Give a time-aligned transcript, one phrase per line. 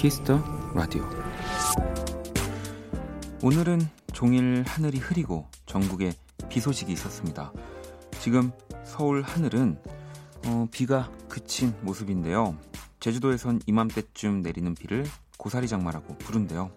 [0.00, 0.42] Kiss the
[0.74, 1.06] Radio
[3.42, 6.14] 오늘은 종일 하늘이 흐리고 전국에
[6.48, 7.52] 비 소식이 있었습니다.
[8.18, 8.50] 지금
[8.82, 9.78] 서울 하늘은
[10.46, 12.56] 어, 비가 그친 모습인데요.
[13.00, 15.04] 제주도에선 이맘때쯤 내리는 비를
[15.36, 16.70] 고사리 장마라고 부른대요.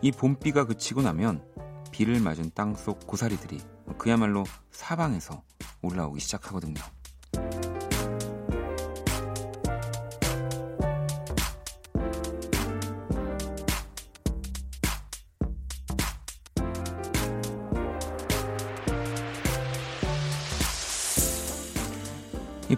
[0.00, 1.44] 이 봄비가 그치고 나면
[1.92, 3.60] 비를 맞은 땅속 고사리들이
[3.98, 5.42] 그야말로 사방에서
[5.82, 6.80] 올라오기 시작하거든요.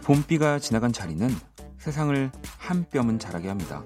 [0.02, 1.28] 봄비가 지나간 자리는
[1.78, 3.84] 세상을 한 뼘은 자라게 합니다.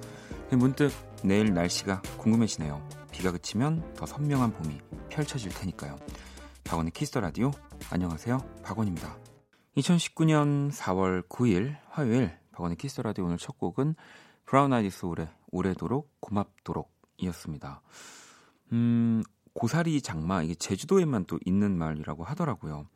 [0.52, 0.90] 문득
[1.22, 2.86] 내일 날씨가 궁금해지네요.
[3.10, 5.98] 비가 그치면 더 선명한 봄이 펼쳐질 테니까요.
[6.64, 7.50] 박원의 Kiss the Radio
[7.90, 8.38] 안녕하세요.
[8.62, 9.16] 박원입니다.
[9.76, 13.94] 2019년 4월 9일 화요일 박원의 Kiss the Radio 오늘 첫 곡은
[14.44, 17.80] 브라운 아이디 소울의 오래도록 고맙도록 이었습니다.
[18.72, 19.22] 음,
[19.54, 22.86] 고사리 장마 이게 제주도에만 또 있는 말이라고 하더라고요.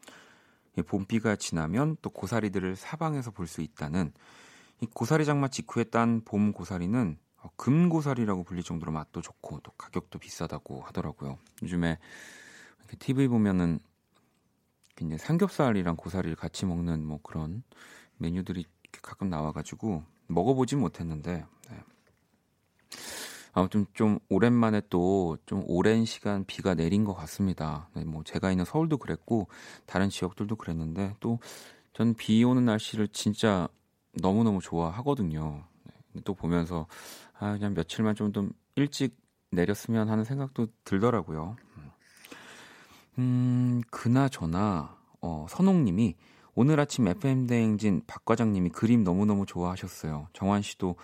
[0.82, 4.12] 봄비가 지나면 또 고사리들을 사방에서 볼 수 있다는
[4.80, 10.18] 이 고사리 장마 직후에 딴 봄 고사리는 어, 금고사리라고 불릴 정도로 맛도 좋고 또 가격도
[10.18, 11.38] 비싸다고 하더라고요.
[11.62, 11.98] 요즘에
[12.98, 13.78] TV 보면은
[15.00, 17.62] 이제 삼겹살이랑 고사리를 같이 먹는 뭐 그런
[18.16, 18.64] 메뉴들이
[19.02, 21.84] 가끔 나와가지고 먹어보진 못했는데 네.
[23.52, 27.88] 아무튼 좀 오랜만에 또 좀 오랜 시간 비가 내린 것 같습니다.
[27.94, 29.48] 네, 뭐 제가 있는 서울도 그랬고
[29.86, 31.38] 다른 지역들도 그랬는데 또
[31.94, 33.68] 전 비 오는 날씨를 진짜
[34.22, 35.64] 너무 너무 좋아하거든요.
[35.84, 36.86] 네, 또 보면서
[37.38, 38.46] 아 그냥 며칠만 좀더
[38.76, 39.16] 일찍
[39.50, 41.56] 내렸으면 하는 생각도 들더라고요.
[43.18, 46.14] 음 그나저나 어, 선홍님이
[46.54, 50.28] 오늘 아침 FM 대행진 박 과장님이 그림 너무너무 좋아하셨어요.
[50.32, 50.96] 정환 씨도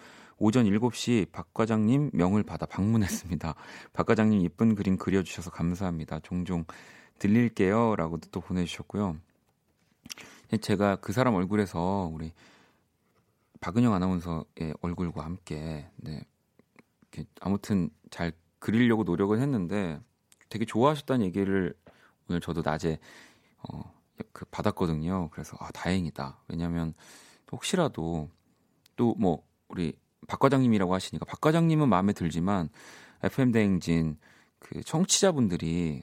[0.44, 3.54] 오전 7시 박 과장님 명을 받아 방문했습니다.
[3.94, 6.20] 박 과장님 예쁜 그림 그려주셔서 감사합니다.
[6.20, 6.66] 종종
[7.18, 7.96] 들릴게요.
[7.96, 9.16] 라고도 또 보내주셨고요.
[10.60, 12.34] 제가 그 사람 얼굴에서 우리
[13.62, 16.20] 박은영 아나운서의 얼굴과 함께 네,
[17.40, 19.98] 아무튼 잘 그리려고 노력을 했는데
[20.50, 21.74] 되게 좋아하셨다는 얘기를
[22.28, 22.98] 오늘 저도 낮에
[23.66, 23.94] 어,
[24.34, 25.30] 그 받았거든요.
[25.30, 26.38] 그래서 아 다행이다.
[26.48, 26.92] 왜냐하면
[27.50, 28.28] 혹시라도
[28.94, 29.94] 또 뭐 우리
[30.26, 32.68] 박 과장님이라고 하시니까 박 과장님은 마음에 들지만
[33.22, 34.16] FM 대행진
[34.58, 36.02] 그 청취자분들이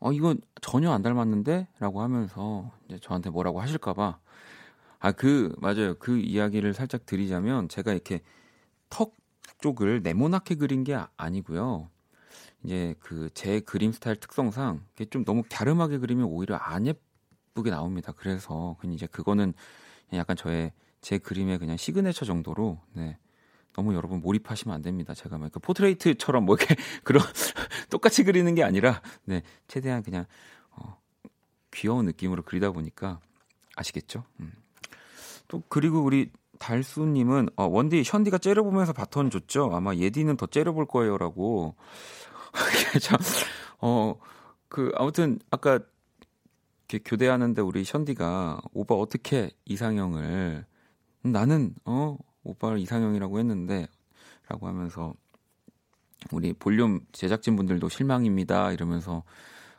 [0.00, 4.18] 어 이건 전혀 안 닮았는데라고 하면서 이제 저한테 뭐라고 하실까봐.
[5.00, 5.94] 아 그 맞아요.
[5.98, 8.20] 그 이야기를 살짝 드리자면 제가 이렇게
[8.90, 9.14] 턱
[9.60, 11.90] 쪽을 네모나게 그린 게 아니고요.
[12.64, 18.12] 이제 그 제 그림 스타일 특성상 좀 너무 갸름하게 그리면 오히려 안 예쁘게 나옵니다.
[18.16, 19.54] 그래서 그냥 이제 그거는
[20.14, 20.72] 약간 저의
[21.06, 23.16] 제 그림의 그냥 시그네처 정도로 네.
[23.74, 25.14] 너무 여러분 몰입하시면 안 됩니다.
[25.14, 26.74] 제가 막 그 포트레이트처럼 뭐 이렇게
[27.04, 27.22] 그런
[27.90, 30.26] 똑같이 그리는 게 아니라 네 최대한 그냥
[30.72, 31.00] 어,
[31.70, 33.20] 귀여운 느낌으로 그리다 보니까
[33.76, 34.24] 아시겠죠?
[34.40, 34.52] 음.
[35.46, 39.70] 또 그리고 우리 달수님은 어, 원디 션디가 째려보면서 바톤 줬죠.
[39.76, 41.76] 아마 예디는 더 째려볼 거예요라고.
[43.00, 43.16] 참,
[43.78, 44.18] 어,
[44.68, 45.78] 그 아무튼 아까
[46.88, 50.66] 이렇게 교대하는데 우리 션디가 오빠 어떻게 이상형을
[51.32, 53.86] 나는 어 오빠를 이상형이라고 했는데
[54.48, 55.14] 라고 하면서
[56.32, 59.22] 우리 볼륨 제작진 분들도 실망입니다 이러면서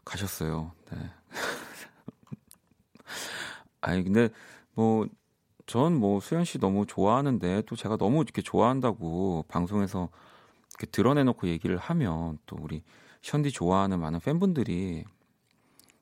[0.06, 0.72] 가셨어요.
[0.91, 0.97] 네.
[3.81, 4.30] 아니 근데
[4.75, 10.09] 뭐전뭐 수현 씨 너무 좋아하는데 또 제가 너무 이렇게 좋아한다고 방송에서
[10.72, 12.84] 이렇게 드러내놓고 얘기를 하면 또 우리
[13.22, 15.03] 션디 좋아하는 많은 팬분들이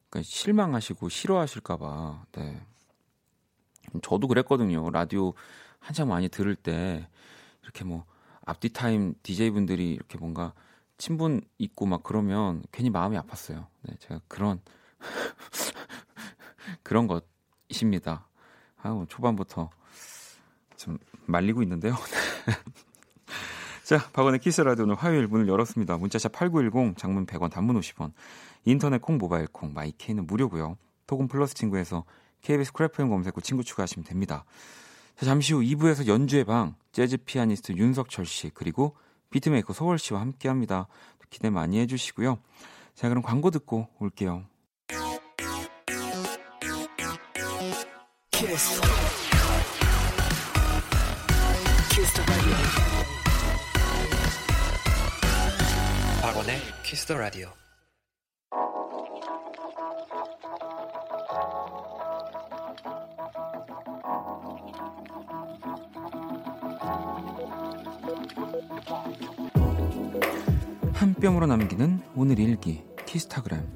[0.09, 2.61] 그러니까 실망하시고 싫어하실까봐 네.
[4.01, 4.89] 저도 그랬거든요.
[4.89, 5.33] 라디오
[5.79, 7.07] 한참 많이 들을 때
[7.63, 8.05] 이렇게 뭐
[8.45, 10.53] 앞뒤 타임 DJ 분들이 이렇게 뭔가
[10.97, 13.67] 친분 있고 막 그러면 괜히 마음이 아팠어요.
[13.81, 14.61] 네, 제가 그런
[16.83, 18.27] 그런 것이십니다.
[18.81, 19.69] 아, 초반부터
[20.77, 21.95] 좀 말리고 있는데요.
[23.83, 25.97] 자, 박원의 Kiss the Radio 오늘 화요일 문을 열었습니다.
[25.97, 28.13] 문자샵 8910, 장문 100원, 단문 50원,
[28.63, 30.77] 인터넷 콩, 모바일 콩, my K는 무료고요.
[31.05, 32.03] 카톡 플러스 친구에서
[32.45, 34.45] KBS Cool FM 검색 후 친구 추가하시면 됩니다.
[35.17, 38.95] 자, 잠시 후 2부에서 연주의 방 재즈 피아니스트 윤석철 씨 그리고
[39.31, 40.87] 비트메이커 소월 씨와 함께 합니다.
[41.31, 42.37] 기대 많이 해주시고요.
[42.93, 44.45] 자 그럼 광고 듣고 올게요.
[48.31, 48.81] Kiss.
[51.89, 52.21] Kiss
[56.21, 57.64] 박원의 키스 더 라디오.
[71.25, 73.67] 한 뼘으로 남기는 오늘 일기 키스타그램.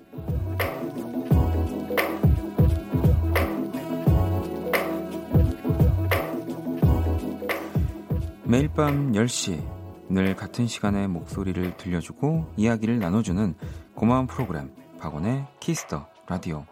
[8.44, 9.64] 매일 밤 10시
[10.10, 13.56] 늘 같은 시간에 목소리를 들려주고 이야기를 나눠주는
[13.96, 16.68] 고마운 프로그램 박원의 Kiss the Radio.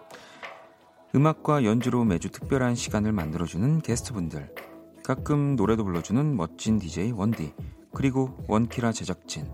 [1.16, 4.54] 음악과 연주로 매주 특별한 시간을 만들어주는 게스트분들.
[5.04, 7.52] 가끔 노래도 불러주는 멋진 DJ 원디
[7.92, 9.48] 그리고 원키라 제작진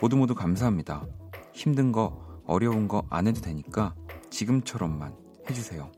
[0.00, 1.06] 모두 모두 감사합니다.
[1.52, 3.94] 힘든 거 어려운 거 안 해도 되니까
[4.30, 5.14] 지금처럼만
[5.48, 5.90] 해주세요.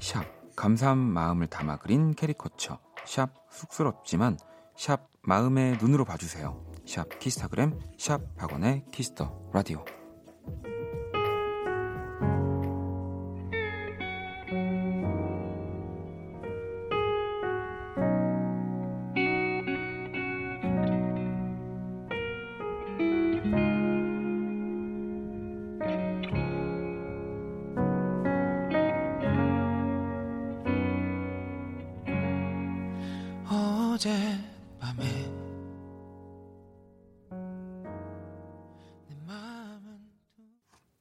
[0.00, 0.24] 샵
[0.56, 2.78] 감사한 마음을 담아 그린 캐리커처.
[3.06, 4.38] 샵 쑥스럽지만
[4.76, 6.64] 샵 마음의 눈으로 봐주세요.
[6.86, 9.84] 샵 키스타그램 샵 박원의 Kiss the Radio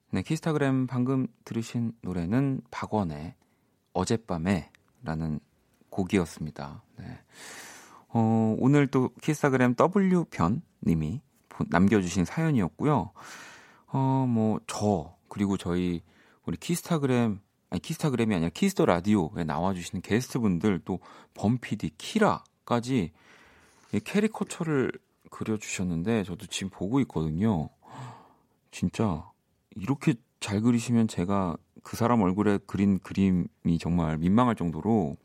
[0.09, 3.35] 네, 키스타그램 방금 들으신 노래는 박원의
[3.93, 4.69] 어젯밤에
[5.01, 5.39] 라는
[5.89, 6.83] 곡이었습니다.
[6.97, 7.05] 네.
[8.09, 11.21] 어, 오늘 또 키스타그램 W편 님이
[11.69, 13.11] 남겨주신 사연이었고요.
[13.93, 16.03] 어, 뭐, 저, 그리고 저희,
[16.45, 20.99] 우리 키스타그램, 아니, 키스타그램이 아니라 Kiss the Radio에 나와주시는 게스트분들, 또,
[21.33, 23.11] 범피디, 키라 까지
[24.03, 24.91] 캐리커처를
[25.31, 27.69] 그려주셨는데, 저도 지금 보고 있거든요.
[28.69, 29.27] 진짜,
[29.75, 35.17] 이렇게 잘 그리시면 제가 그 사람 얼굴에 그린 그림이 정말 민망할 정도로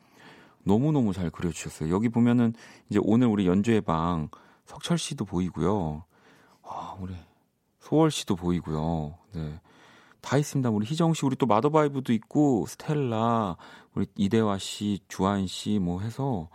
[0.62, 1.91] 너무너무 잘 그려주셨어요.
[1.94, 2.55] 여기 보면은
[2.88, 4.31] 이제 오늘 우리 연주회 방
[4.64, 6.05] 석철 씨도 보이고요.
[6.62, 7.14] 아, 우리
[7.81, 9.19] 소월 씨도 보이고요.
[9.35, 9.61] 네.
[10.23, 10.70] 다 있습니다.
[10.70, 13.58] 우리 희정 씨, 우리 또 마더바이브도 있고, 스텔라,
[13.94, 16.49] 우리 이대화 씨, 주한 씨, 뭐 해서,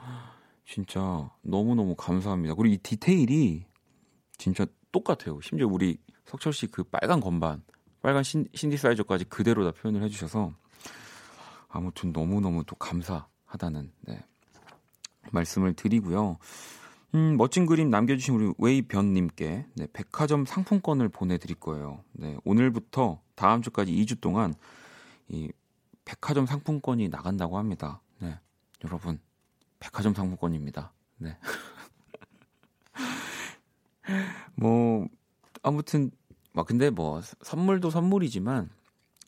[0.70, 2.54] 진짜 너무너무 감사합니다.
[2.54, 3.66] 그리고 이 디테일이
[4.38, 5.42] 진짜 똑같아요.
[5.42, 7.64] 심지어 우리 석철 씨 그 빨간 건반,
[8.04, 10.54] 빨간 신, 신디사이저까지 그대로 다 표현을 해주셔서
[11.70, 14.24] 아무튼 너무너무 또 감사하다는 네,
[15.32, 16.38] 말씀을 드리고요.
[17.16, 22.04] 음, 멋진 그림 남겨주신 우리 웨이변님께 네, 백화점 상품권을 보내드릴 거예요.
[22.12, 24.54] 네, 오늘부터 다음 주까지 2주 동안
[25.30, 25.52] 이
[26.06, 28.02] 백화점 상품권이 나간다고 합니다.
[28.20, 28.38] 네,
[28.86, 29.20] 여러분
[29.80, 30.94] 백화점 상품권입니다.
[31.18, 31.38] 네.
[34.56, 35.08] 뭐
[35.62, 36.12] 아무튼
[36.54, 38.70] 뭐 근데 뭐 선물도 선물이지만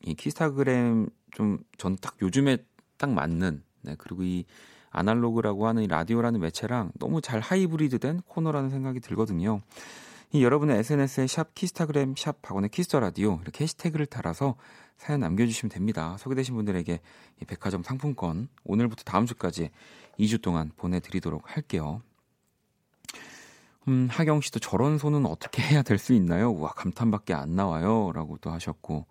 [0.03, 2.57] 이 키스타그램 좀 전 딱 요즘에
[2.97, 4.45] 딱 맞는 네 그리고 이
[4.91, 9.61] 아날로그라고 하는 이 라디오라는 매체랑 너무 잘 하이브리드된 코너라는 생각이 들거든요.
[10.33, 14.55] 이 여러분의 SNS에 샵 키스타그램 샵 박원의 Kiss the Radio 이렇게 해시태그를 달아서
[14.97, 16.15] 사연 남겨주시면 됩니다.
[16.19, 16.99] 소개되신 분들에게
[17.41, 19.71] 이 백화점 상품권 오늘부터 다음 주까지
[20.21, 22.01] 2주 동안 보내드리도록 할게요.
[23.87, 26.53] 음, 하경 씨도 저런 손은 어떻게 해야 될 수 있나요?
[26.59, 28.11] 와, 감탄밖에 안 나와요.
[28.13, 29.07] 라고 또 하셨고.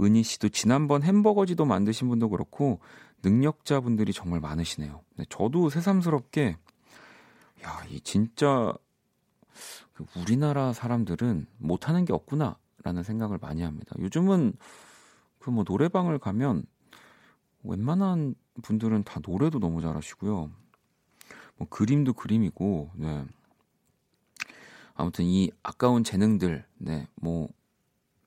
[0.00, 2.80] 은희 씨도 지난번 햄버거지도 만드신 분도 그렇고,
[3.24, 5.02] 능력자분들이 정말 많으시네요.
[5.16, 6.56] 네, 저도 새삼스럽게,
[7.64, 8.72] 야, 이 진짜,
[9.94, 12.58] 그 우리나라 사람들은 못하는 게 없구나.
[12.84, 13.96] 라는 생각을 많이 합니다.
[13.98, 14.52] 요즘은
[15.40, 16.62] 그 뭐 노래방을 가면
[17.64, 20.50] 웬만한 분들은 다 노래도 너무 잘하시고요.
[21.56, 23.24] 뭐 그림도 그림이고, 네.
[24.94, 27.48] 아무튼 이 아까운 재능들, 네, 뭐,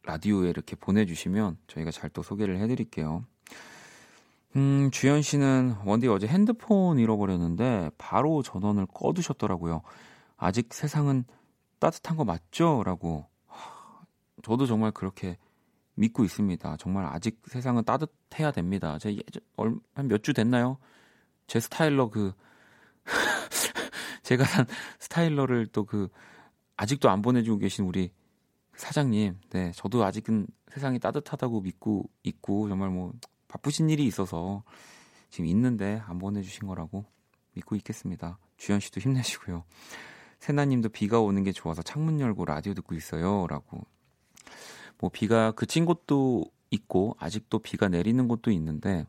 [0.03, 3.23] 라디오에 이렇게 보내주시면 저희가 잘 또 소개를 해드릴게요.
[4.55, 9.81] 음, 주현 씨는 원디 어제 핸드폰 잃어버렸는데 바로 전원을 꺼두셨더라고요.
[10.37, 11.23] 아직 세상은
[11.79, 12.83] 따뜻한 거 맞죠?
[12.85, 13.25] 라고.
[14.43, 15.37] 저도 정말 그렇게
[15.95, 16.77] 믿고 있습니다.
[16.77, 18.97] 정말 아직 세상은 따뜻해야 됩니다.
[18.99, 20.77] 제 예전, 한몇 주 됐나요?
[21.47, 22.33] 제 스타일러 그,
[24.23, 24.65] 제가 산
[24.99, 26.09] 스타일러를 또 그
[26.81, 28.11] 아직도 안 보내주고 계신 우리
[28.75, 33.13] 사장님, 네, 저도 아직은 세상이 따뜻하다고 믿고 있고 정말 뭐
[33.47, 34.63] 바쁘신 일이 있어서
[35.29, 37.05] 지금 있는데 안 보내주신 거라고
[37.53, 38.39] 믿고 있겠습니다.
[38.57, 39.63] 주현 씨도 힘내시고요.
[40.39, 43.85] 세나님도 비가 오는 게 좋아서 창문 열고 라디오 듣고 있어요라고.
[45.01, 49.05] 뭐 비가 그친 곳도 있고 아직도 비가 내리는 곳도 있는데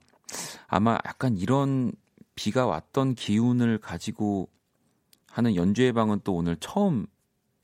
[0.67, 1.93] 아마 약간 이런
[2.35, 4.49] 비가 왔던 기운을 가지고
[5.31, 7.07] 하는 연주회 방은 또 오늘 처음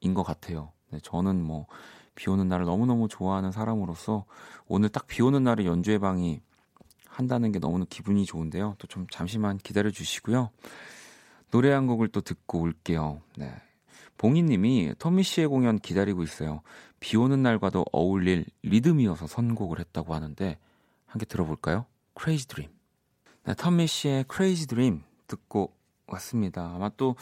[0.00, 0.72] 인 것 같아요.
[0.90, 1.66] 네, 저는 뭐,
[2.14, 4.24] 비 오는 날을 너무너무 좋아하는 사람으로서
[4.68, 6.40] 오늘 딱 비 오는 날에 연주회 방이
[7.08, 8.76] 한다는 게 너무나 기분이 좋은데요.
[8.78, 10.50] 또 좀 잠시만 기다려 주시고요.
[11.50, 13.20] 노래 한 곡을 또 듣고 올게요.
[13.36, 13.52] 네.
[14.18, 16.60] 봉희 님이 터미 씨의 공연 기다리고 있어요.
[17.00, 20.58] 비 오는 날과도 어울릴 리듬이어서 선곡을 했다고 하는데
[21.06, 21.86] 한개 들어볼까요?
[22.18, 22.72] Crazy Dream.
[23.44, 25.72] 네, 터미 씨의 Crazy Dream 듣고
[26.06, 26.72] 왔습니다.
[26.74, 27.16] 아마 또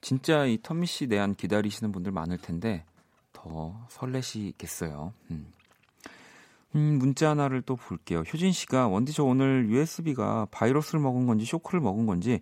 [0.00, 2.84] 진짜 이 터미 씨 내한 기다리시는 분들 많을 텐데
[3.32, 5.12] 더 설레시겠어요.
[5.30, 5.52] 음.
[6.74, 8.20] 음, 문자 하나를 또 볼게요.
[8.20, 12.40] 효진 씨가 원디 저 오늘 USB가 바이러스를 먹은 건지 쇼크를 먹은 건지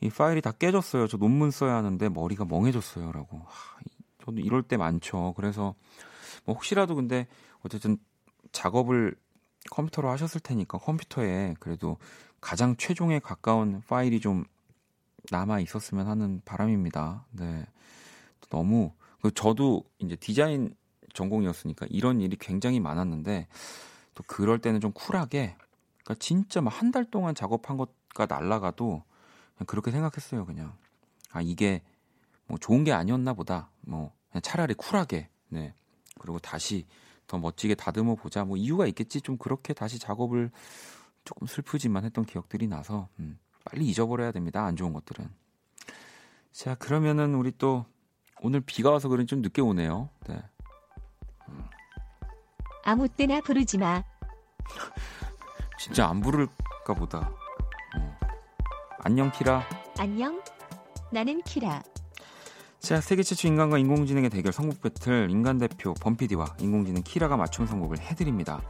[0.00, 1.06] 이 파일이 다 깨졌어요.
[1.06, 3.38] 저 논문 써야 하는데 머리가 멍해졌어요라고.
[3.38, 3.80] 하,
[4.28, 5.32] 저도 이럴 때 많죠.
[5.36, 5.74] 그래서
[6.44, 7.26] 뭐 혹시라도 근데
[7.64, 7.96] 어쨌든
[8.52, 9.16] 작업을
[9.70, 11.96] 컴퓨터로 하셨을 테니까 컴퓨터에 그래도
[12.40, 14.44] 가장 최종에 가까운 파일이 좀
[15.30, 17.26] 남아 있었으면 하는 바람입니다.
[17.32, 17.66] 네.
[18.50, 20.74] 너무 그 저도 이제 디자인
[21.14, 23.48] 전공이었으니까 이런 일이 굉장히 많았는데
[24.14, 25.56] 또 그럴 때는 좀 쿨하게
[26.04, 29.02] 그러니까 진짜 막 한 달 동안 작업한 것가 날라가도
[29.66, 30.46] 그렇게 생각했어요.
[30.46, 30.74] 그냥
[31.32, 31.82] 아 이게
[32.46, 33.70] 뭐 좋은 게 아니었나 보다.
[33.80, 35.74] 뭐 차라리 쿨하게 네
[36.18, 36.86] 그리고 다시
[37.26, 38.44] 더 멋지게 다듬어 보자.
[38.44, 39.20] 뭐 이유가 있겠지.
[39.20, 40.50] 좀 그렇게 다시 작업을
[41.24, 44.64] 조금 슬프지만 했던 기억들이 나서 음, 빨리 잊어버려야 됩니다.
[44.64, 45.28] 안 좋은 것들은.
[46.52, 47.84] 자 그러면은 우리 또
[48.40, 50.08] 오늘 비가 와서 그런지 좀 늦게 오네요.
[50.26, 50.42] 네.
[52.84, 54.02] 아무 때나 부르지 마.
[55.78, 57.30] 진짜 안 부를까 보다.
[57.98, 58.18] 어.
[59.00, 59.62] 안녕 키라.
[59.98, 60.42] 안녕.
[61.12, 61.82] 나는 키라.
[62.88, 67.98] 자, 세계 최초 인간과 인공지능의 대결 선곡 배틀 인간 대표 범피디와 인공지능 키라가 맞춤 선곡을
[67.98, 68.62] 해드립니다.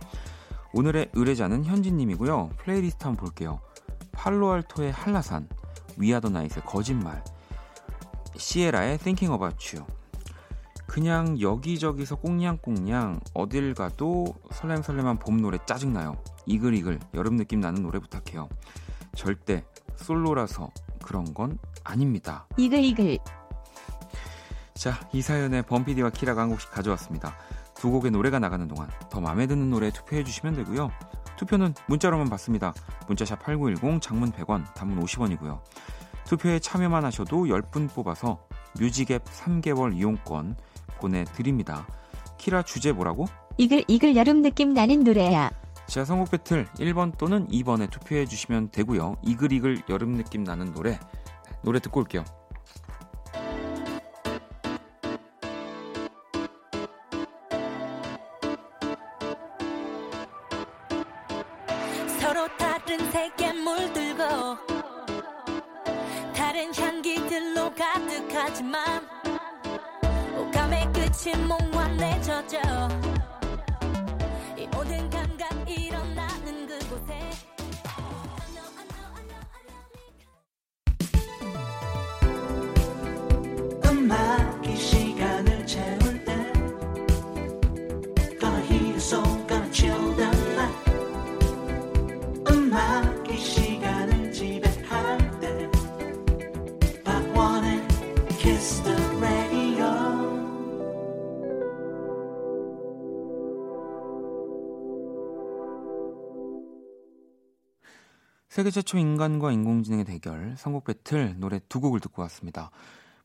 [0.72, 2.50] 오늘의 의뢰자는 현진님이고요.
[2.58, 3.60] 플레이리스트 한번 볼게요.
[4.10, 5.48] 팔로알토의 한라산,
[5.98, 7.22] 위아더 나이트의 거짓말,
[8.36, 9.86] 시에라의 Thinking About You,
[10.88, 16.20] 그냥 여기저기서 꽁냥꽁냥 어딜 가도 설렘설렘한 봄 노래 짜증나요.
[16.44, 18.48] 이글이글 여름 느낌 나는 노래 부탁해요.
[19.14, 20.72] 절대 솔로라서
[21.04, 22.48] 그런 건 아닙니다.
[22.56, 23.18] 이글이글.
[24.78, 27.34] 자, 이 사연에 범피디와 키라가 한 곡씩 가져왔습니다.
[27.74, 30.92] 두 곡의 노래가 나가는 동안 더 마음에 드는 노래 투표해 주시면 되고요.
[31.36, 32.72] 투표는 문자로만 받습니다.
[33.08, 35.60] 문자샵 8910 장문 100원, 단문 50원이고요.
[36.26, 38.38] 투표에 참여만 하셔도 10분 뽑아서
[38.78, 40.56] 뮤직앱 3개월 이용권
[41.00, 41.84] 보내드립니다.
[42.38, 43.26] 키라 주제 뭐라고?
[43.56, 45.50] 이글 이글 여름 느낌 나는 노래야.
[45.88, 49.16] 자, 선곡 배틀 1번 또는 2번에 투표해 주시면 되고요.
[49.22, 51.00] 이글 이글 여름 느낌 나는 노래
[51.64, 52.24] 노래 듣고 올게요.
[62.28, 64.22] 서로 다른 세계 물들고
[66.34, 69.08] 다른 향기들로 가득하지만
[70.92, 72.58] 끝이 몽환에 젖어
[74.58, 76.04] 이 모든 감각 일어
[108.58, 112.72] 세계 최초 인간과 인공지능의 대결 선곡 배틀 노래 두 곡을 듣고 왔습니다.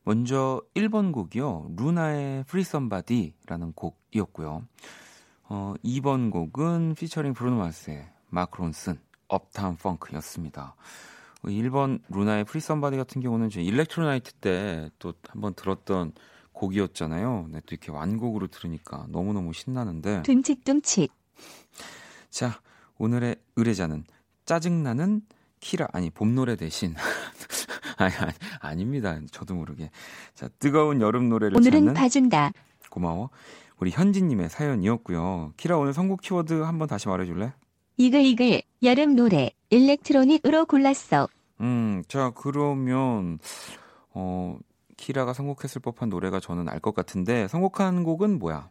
[0.04, 1.72] 먼저 1번 곡이요.
[1.76, 4.62] 루나의 Free Somebody라는 곡이었고요.
[5.48, 10.76] 어, 2번 곡은 피처링 브루노 마스의 마크 론슨 Uptown Funk였습니다.
[11.42, 16.12] 1번 루나의 Free Somebody 같은 경우는 제 electro night 때 또 한번 들었던
[16.52, 17.48] 곡이었잖아요.
[17.50, 20.22] 네, 또 이렇게 완곡으로 들으니까 너무너무 신나는데.
[20.22, 21.10] 둠칫둠칫.
[22.30, 22.60] 자,
[22.98, 24.04] 오늘의 의뢰자는
[24.44, 25.22] 짜증나는
[25.60, 26.94] 키라 아니 봄 노래 대신
[27.96, 29.18] 아니, 아니 아닙니다.
[29.30, 29.90] 저도 모르게
[30.34, 32.52] 자 뜨거운 여름 노래를 오늘은 찾는 봐준다.
[32.90, 33.30] 고마워.
[33.78, 35.52] 우리 현진님의 사연이었고요.
[35.56, 37.52] 키라 오늘 선곡 키워드 한번 다시 말해줄래?
[37.96, 41.28] 이글이글 여름 노래 일렉트로닉으로 골랐어.
[41.60, 43.38] 음, 자 그러면
[44.10, 44.58] 어
[44.96, 48.70] 키라가 선곡했을 법한 노래가 저는 알 것 같은데 선곡한 곡은 뭐야?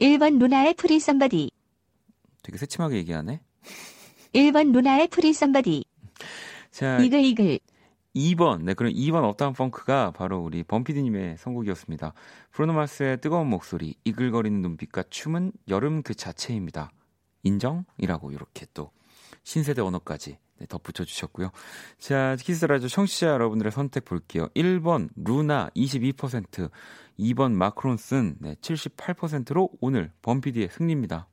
[0.00, 1.50] 1번 루나의 Free Somebody.
[2.42, 3.40] 되게 새침하게 얘기하네.
[4.34, 5.84] 1번 루나의 Free Somebody.
[6.70, 7.58] 자, 이글 이글.
[8.14, 12.12] 2번, 네, 그럼 2번 Uptown Funk가 바로 우리 범피디님의 선곡이었습니다.
[12.50, 16.90] 브루노 마스의 뜨거운 목소리, 이글거리는 눈빛과 춤은 여름 그 자체입니다.
[17.44, 18.90] 인정?이라고 이렇게 또
[19.44, 21.50] 신세대 언어까지 네, 덧붙여 주셨고요.
[21.98, 24.48] 자, Kiss the Radio 청취자 여러분들의 선택 볼게요.
[24.54, 26.70] 1번 루나 22%,
[27.18, 31.29] 2번 마크론슨 네, 78%로 오늘 범피디의 승리입니다.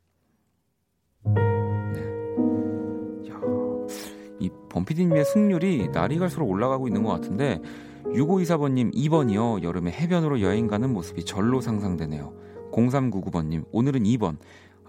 [4.77, 7.59] 범피디님의 승률이 날이 갈수록 올라가고 있는 것 같은데
[8.05, 9.63] 6524번님 2번이요.
[9.63, 12.33] 여름에 해변으로 여행 가는 모습이 절로 상상되네요.
[12.71, 14.37] 0399번님 오늘은 2번.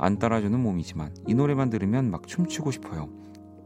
[0.01, 3.09] 안 따라주는 몸이지만 이 노래만 들으면 막 춤추고 싶어요.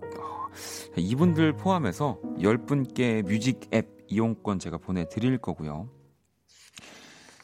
[0.02, 5.90] 어, 이분들 포함해서 10분께 뮤직 앱 이용권 제가 보내드릴 거고요.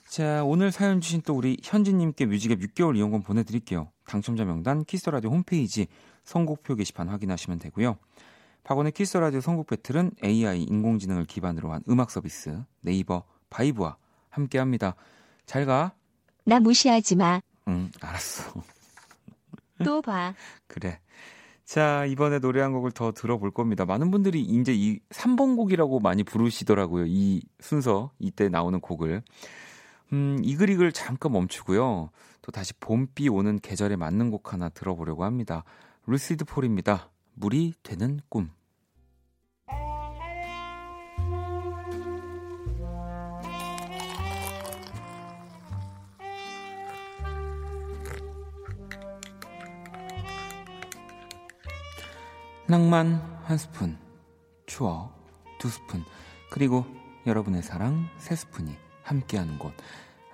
[0.08, 3.90] 자, 오늘 사연 주신 또 우리 현진님께 뮤직앱 6개월 이용권 보내드릴게요.
[4.06, 5.86] 당첨자 명단 키스라디오 홈페이지
[6.24, 7.98] 선곡표 게시판 확인하시면 되고요.
[8.68, 13.96] 박원의 키스 라디오 선곡 배틀은 AI 인공지능을 기반으로 한 음악 서비스 네이버 바이브와
[14.28, 14.94] 함께합니다.
[15.46, 15.94] 잘 가.
[16.44, 17.40] 나 무시하지 마.
[17.68, 18.62] 응, 알았어.
[19.86, 20.34] 또 봐.
[20.66, 21.00] 그래.
[21.64, 23.86] 자, 이번에 노래 한 곡을 더 들어볼 겁니다.
[23.86, 27.06] 많은 분들이 이제 이 3번 곡이라고 많이 부르시더라고요.
[27.08, 29.22] 이 순서, 이때 나오는 곡을.
[30.12, 32.10] 음, 이글이글 잠깐 멈추고요.
[32.42, 35.64] 또 다시 봄비 오는 계절에 맞는 곡 하나 들어보려고 합니다.
[36.04, 37.08] 루시드 폴입니다.
[37.32, 38.50] 물이 되는 꿈.
[52.70, 53.96] 낭만 한 스푼,
[54.66, 55.10] 추억
[55.58, 56.04] 두 스푼,
[56.50, 56.84] 그리고
[57.26, 59.72] 여러분의 사랑 세 스푼이 함께하는 곳.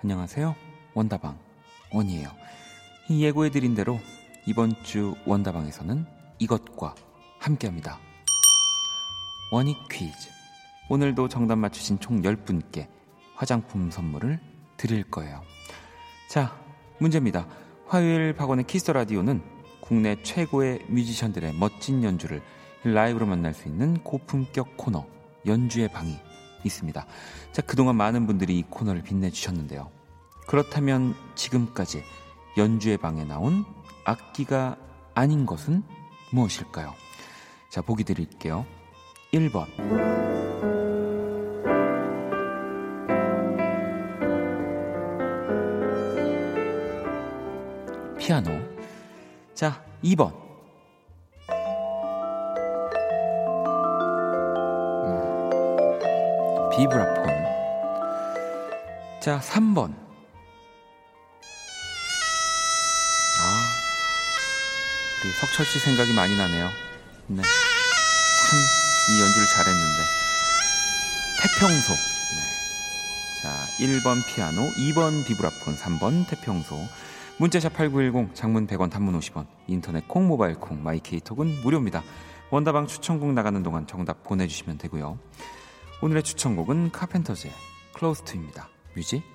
[0.03, 0.53] 안녕하세요.
[0.95, 1.39] 원다방
[1.93, 2.29] 원이에요.
[3.09, 4.01] 예고해드린 대로
[4.45, 6.05] 이번 주 원다방에서는
[6.39, 6.95] 이것과
[7.39, 7.99] 함께합니다.
[9.53, 10.29] 원이 퀴즈.
[10.89, 12.89] 오늘도 정답 맞추신 총 10분께
[13.35, 14.41] 화장품 선물을
[14.75, 15.41] 드릴 거예요.
[16.29, 16.53] 자,
[16.99, 17.47] 문제입니다.
[17.87, 19.54] 화요일 박원의 키스 라디오는
[19.87, 22.41] 국내 최고의 뮤지션들의 멋진 연주를
[22.83, 25.05] 라이브로 만날 수 있는 고품격 코너
[25.45, 26.17] 연주의 방이
[26.63, 27.05] 있습니다.
[27.51, 29.89] 자, 그동안 많은 분들이 이 코너를 빛내주셨는데요.
[30.47, 32.03] 그렇다면 지금까지
[32.57, 33.65] 연주의 방에 나온
[34.05, 34.77] 악기가
[35.13, 35.83] 아닌 것은
[36.31, 36.93] 무엇일까요?
[37.69, 38.65] 자, 보기 드릴게요.
[39.33, 40.34] 1번.
[50.05, 50.31] 2번.
[55.03, 55.49] 음,
[56.71, 57.25] 비브라폰.
[59.19, 59.95] 자, 3번.
[63.41, 63.65] 아,
[65.23, 66.69] 우리 석철 씨 생각이 많이 나네요.
[67.27, 67.41] 네.
[67.41, 68.59] 참,
[69.09, 70.01] 이 연주를 잘했는데.
[71.41, 71.93] 태평소.
[71.93, 72.39] 네.
[73.41, 76.87] 자, 1번 피아노, 2번 비브라폰, 3번 태평소.
[77.37, 82.01] 문자샵 8910, 장문 100원, 단문 50원, 인터넷 콩, 모바일 콩, 마이케이톡은 무료입니다.
[82.49, 85.19] 원다방 추천곡 나가는 동안 정답 보내주시면 되고요.
[86.01, 87.51] 오늘의 추천곡은 카펜터즈의
[88.25, 88.69] to입니다.
[88.95, 89.34] 뮤직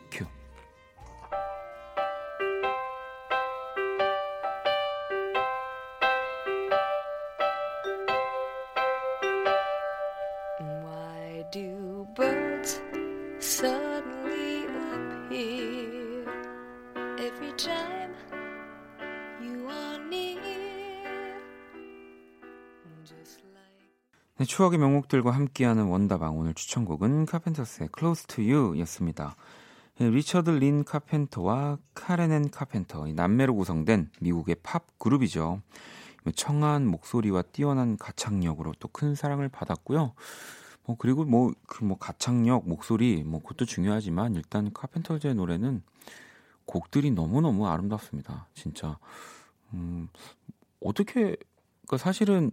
[24.61, 29.35] 추억의 명곡들과 함께하는 원다방 오늘 추천곡은 카펜터스의 Close to You였습니다.
[30.03, 31.79] 예, 리처드 린 카펜터와
[32.19, 35.63] 앤 카펜터 이 남매로 구성된 미국의 팝 그룹이죠.
[36.35, 40.13] 청아한 목소리와 뛰어난 가창력으로 또 큰 사랑을 받았고요.
[40.85, 45.83] 뭐 그리고 뭐그 뭐 가창력, 목소리 뭐 그것도 중요하지만 일단 카펜터즈의 노래는
[46.67, 48.49] 곡들이 너무 너무 아름답습니다.
[48.53, 48.99] 진짜
[49.73, 50.11] 음,
[50.85, 51.39] 어떻게
[51.89, 52.51] 그 사실은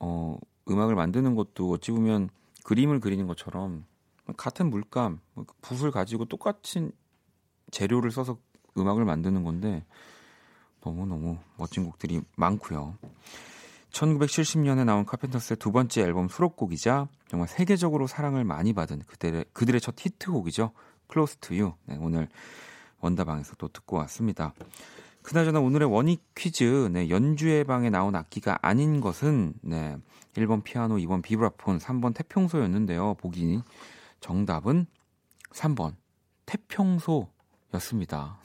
[0.00, 0.36] 어
[0.70, 2.30] 음악을 만드는 것도 어찌 보면
[2.64, 3.84] 그림을 그리는 것처럼
[4.36, 6.92] 같은 물감, 뭐 붓을 가지고 똑같은
[7.70, 8.38] 재료를 써서
[8.76, 9.84] 음악을 만드는 건데
[10.84, 12.96] 너무너무 멋진 곡들이 많고요.
[13.90, 19.94] 1970년에 나온 카펜터스의 두 번째 앨범 수록곡이자 정말 세계적으로 사랑을 많이 받은 그들의, 그들의 첫
[19.98, 20.72] 히트곡이죠.
[21.10, 21.74] Close to You.
[21.86, 22.28] 네, 오늘
[23.00, 24.52] 원다방에서 또 듣고 왔습니다.
[25.28, 29.98] 그나저나 오늘의 원익 퀴즈, 네, 연주의 방에 나온 악기가 아닌 것은, 네,
[30.32, 33.12] 1번 피아노, 2번 비브라폰, 3번 태평소였는데요.
[33.16, 33.60] 보기
[34.20, 34.86] 정답은
[35.50, 35.96] 3번
[36.46, 38.40] 태평소였습니다.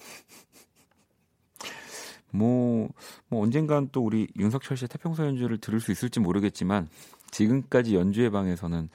[2.32, 2.90] 뭐,
[3.30, 6.90] 뭐 언젠간 또 우리 윤석철 씨의 태평소 연주를 들을 수 있을지 모르겠지만
[7.32, 8.90] 지금까지 연주의 방에서는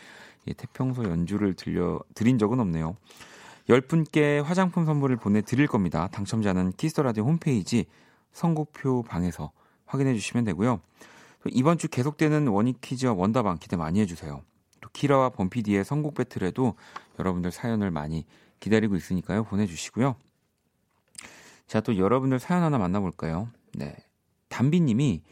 [0.45, 2.99] 이 태평소 연주를 들려 드린 적은 없네요.
[3.69, 6.09] 10분께 화장품 선물을 보내드릴 겁니다.
[6.09, 7.87] 당첨자는 키스터라디오 홈페이지
[8.33, 9.53] 선곡표 방에서
[9.85, 10.81] 확인해 주시면 되고요.
[11.43, 14.43] 또 이번 주 계속되는 원익 퀴즈와 원다방 기대 많이 해주세요.
[14.81, 16.75] 또 키라와 범피디의 선곡 배틀에도
[17.19, 18.25] 여러분들 사연을 많이
[18.61, 19.45] 기다리고 있으니까요.
[19.45, 20.17] 보내주시고요.
[21.67, 23.51] 자, 또 여러분들 사연 하나 만나볼까요?
[23.75, 23.95] 네.
[24.49, 25.23] 담비님이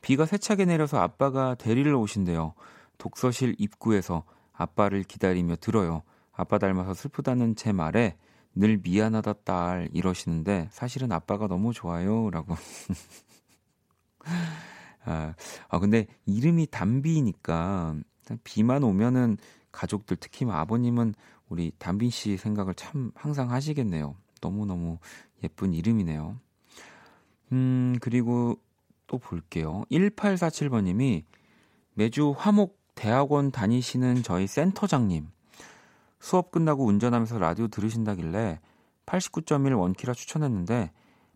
[0.00, 2.54] 비가 세차게 내려서 아빠가 데리러 오신대요.
[2.96, 6.02] 독서실 입구에서 아빠를 기다리며 들어요.
[6.32, 8.16] 아빠 닮아서 슬프다는 제 말에
[8.54, 12.54] 늘 미안하다 딸 이러시는데 사실은 아빠가 너무 좋아요라고.
[15.04, 15.34] 아,
[15.68, 17.96] 아 근데 이름이 담비니까
[18.44, 19.36] 비만 오면은
[19.72, 21.14] 가족들 특히 아버님은
[21.48, 24.14] 우리 담빈 씨 생각을 참 항상 하시겠네요.
[24.40, 24.98] 너무너무
[25.42, 26.38] 예쁜 이름이네요.
[27.52, 28.58] 음, 그리고
[29.06, 29.84] 또 볼게요.
[29.90, 31.24] 1847번님이
[31.94, 35.28] 매주 화목 대학원 다니시는 저희 센터장님.
[36.22, 38.60] 수업 끝나고 운전하면서 라디오 들으신다길래
[39.06, 40.92] 89.1 원키라 추천했는데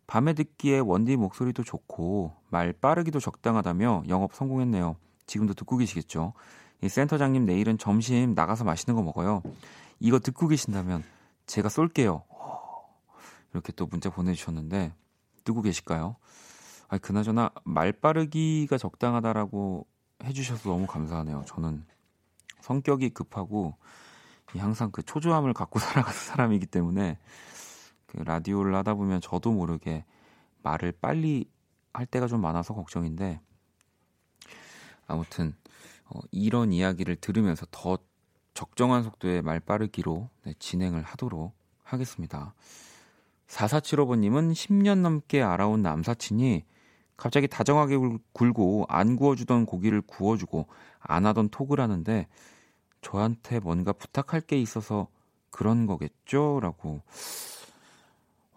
[0.06, 4.94] 밤에 듣기에 원디 목소리도 좋고 말 빠르기도 적당하다며 영업 성공했네요.
[5.26, 6.34] 지금도 듣고 계시겠죠?
[6.82, 9.42] 이 센터장님 내일은 점심 나가서 맛있는 거 먹어요.
[9.98, 11.02] 이거 듣고 계신다면
[11.46, 12.22] 제가 쏠게요.
[13.52, 14.94] 이렇게 또 문자 보내주셨는데
[15.42, 16.14] 듣고 계실까요?
[16.86, 19.84] 아 그나저나 말 빠르기가 적당하다라고
[20.22, 21.42] 해주셔서 너무 감사하네요.
[21.48, 21.84] 저는
[22.60, 23.74] 성격이 급하고
[24.58, 27.18] 항상 그 초조함을 갖고 살아가는 사람이기 때문에
[28.06, 30.04] 그 라디오를 하다 보면 저도 모르게
[30.62, 31.48] 말을 빨리
[31.92, 33.40] 할 때가 좀 많아서 걱정인데
[35.06, 35.54] 아무튼
[36.08, 37.98] 어, 이런 이야기를 들으면서 더
[38.54, 42.54] 적정한 속도의 말 빠르기로 네, 진행을 하도록 하겠습니다.
[43.48, 46.64] 4475번님은 10년 넘게 알아온 남사친이
[47.16, 47.96] 갑자기 다정하게
[48.32, 50.66] 굴고 안 구워주던 고기를 구워주고
[51.00, 52.26] 안 하던 톡을 하는데
[53.06, 55.06] 저한테 뭔가 부탁할 게 있어서
[55.50, 56.58] 그런 거겠죠?
[56.60, 57.02] 라고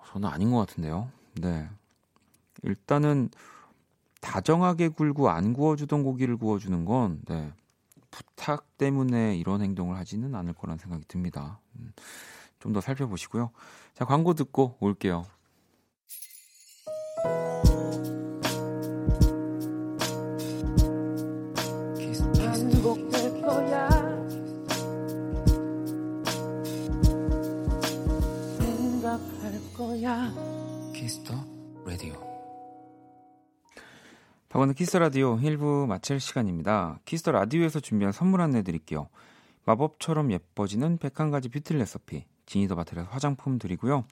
[0.07, 1.11] 저는 아닌 것 같은데요.
[1.35, 1.69] 네.
[2.63, 3.29] 일단은
[4.21, 7.53] 다정하게 굴고 안 구워주던 고기를 구워주는 건 네.
[8.09, 11.59] 부탁 때문에 이런 행동을 하지는 않을 거란 생각이 듭니다.
[11.75, 11.93] 음,
[12.57, 13.51] 좀더 살펴보시고요.
[13.93, 15.25] 자, 광고 듣고 올게요.
[29.79, 30.29] 원의
[30.93, 31.33] 키스 더
[31.85, 32.13] 라디오.
[34.49, 36.99] 박원의 키스 라디오 1부 마칠 시간입니다.
[37.05, 39.07] 키스 더 라디오에서 준비한 선물 안내 드릴게요.
[39.63, 44.03] 마법처럼 예뻐지는 101가지 뷰티 레시피 지니더바틀에서 화장품 드리고요.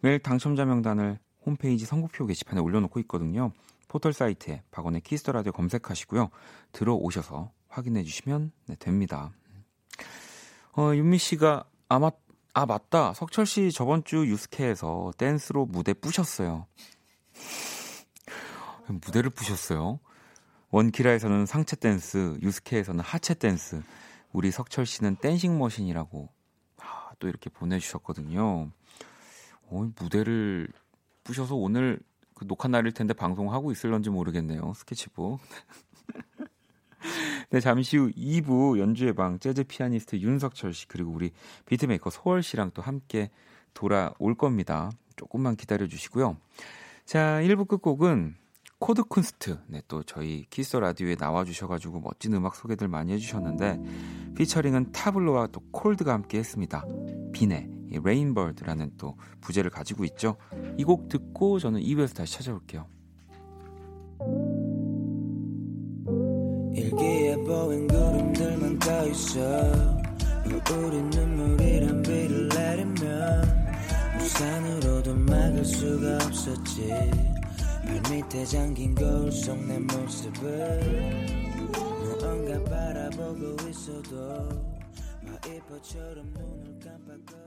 [0.00, 3.52] 매일 당첨자 명단을 홈페이지 선곡표 게시판에 올려놓고 있거든요.
[3.88, 6.28] 포털 사이트에 박원의 키스 더 라디오 검색하시고요.
[6.72, 9.30] 들어오셔서 확인해 주시면 네, 됩니다.
[10.76, 12.10] 어, 윤미 씨가 아마
[12.56, 16.66] 아 맞다 석철 씨 저번 주 유스케에서 댄스로 무대 뿌셨어요.
[18.88, 20.00] 무대를 뿌셨어요.
[20.70, 23.82] 원키라에서는 상체 댄스, 유스케에서는 하체 댄스.
[24.32, 26.30] 우리 석철 씨는 댄싱 머신이라고
[26.78, 28.70] 아, 또 이렇게 보내주셨거든요.
[29.64, 30.68] 어, 무대를
[31.24, 32.00] 뿌셔서 오늘
[32.34, 34.72] 그 녹화 날일 텐데 방송하고 있을런지 모르겠네요.
[34.76, 35.40] 스케치북.
[37.50, 41.30] 네, 잠시 후 2부 연주의 방 재즈 피아니스트 윤석철 씨 그리고 우리
[41.66, 43.30] 비트메이커 소월 씨랑 또 함께
[43.74, 44.90] 돌아올 겁니다.
[45.16, 46.36] 조금만 기다려 주시고요.
[47.04, 48.34] 자, 1부 끝곡은
[48.78, 49.58] 코드 쿤스트.
[49.68, 53.80] 네, 또 저희 키스 라디오에 나와 주셔 가지고 멋진 음악 소개들 많이 해 주셨는데
[54.36, 56.84] 피처링은 타블로와 또 콜드가 함께 했습니다.
[57.32, 60.36] 비네 이 Rain Bird라는 또 부제를 가지고 있죠.
[60.76, 62.86] 이 곡 듣고 저는 2부에서 다시 찾아올게요.
[66.76, 69.40] 일기예보엔 구름들만 떠있어.
[70.44, 73.66] 우리 눈물이란 비를 내리면
[74.20, 76.92] 우산으로도 막을 수가 없었지.
[77.86, 80.80] 발밑에 잠긴 거울 속 내 모습을
[82.02, 84.48] 무언가 바라보고 있어도
[85.24, 87.45] 와이퍼처럼 눈을 깜빡거려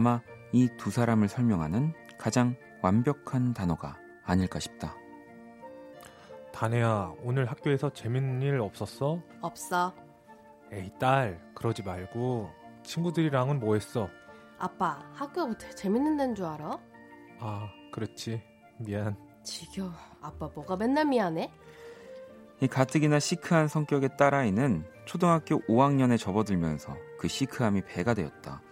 [0.00, 4.94] 아마 이 두 사람을 설명하는 가장 완벽한 단어가 아닐까 싶다.
[6.54, 9.20] 다네야, 오늘 학교에서 재밌는 일 없었어?
[9.42, 9.94] 없어.
[10.72, 12.48] 에이, 딸, 그러지 말고
[12.82, 14.08] 친구들이랑은 뭐 했어?
[14.58, 16.78] 아빠, 학교가 되- 재밌는 데인 줄 알아?
[17.40, 18.42] 아, 그렇지.
[18.78, 19.14] 미안.
[19.42, 19.92] 지겨워.
[20.22, 21.52] 아빠 뭐가 맨날 미안해?
[22.62, 28.62] 이 가뜩이나 시크한 성격의 딸아이는 초등학교 5학년에 접어들면서 그 시크함이 배가 되었다.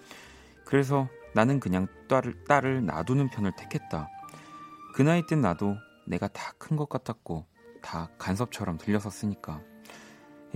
[0.65, 1.07] 그래서
[1.39, 4.09] 나는 그냥 딸을, 딸을 놔두는 편을 택했다.
[4.93, 7.47] 그 나이 땐 나도 내가 다 큰 것 같았고
[7.81, 9.63] 다 간섭처럼 들렸었으니까.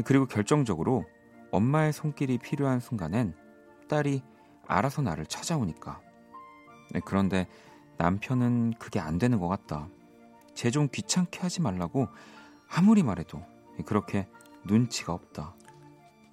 [0.05, 1.05] 그리고 결정적으로
[1.53, 3.37] 엄마의 손길이 필요한 순간엔
[3.89, 4.25] 딸이
[4.67, 6.01] 알아서 나를 찾아오니까.
[6.91, 7.47] 네, 그런데
[7.99, 9.89] 남편은 그게 안 되는 것 같다.
[10.55, 12.09] 쟤 좀 귀찮게 하지 말라고
[12.75, 13.41] 아무리 말해도
[13.87, 14.27] 그렇게
[14.65, 15.55] 눈치가 없다.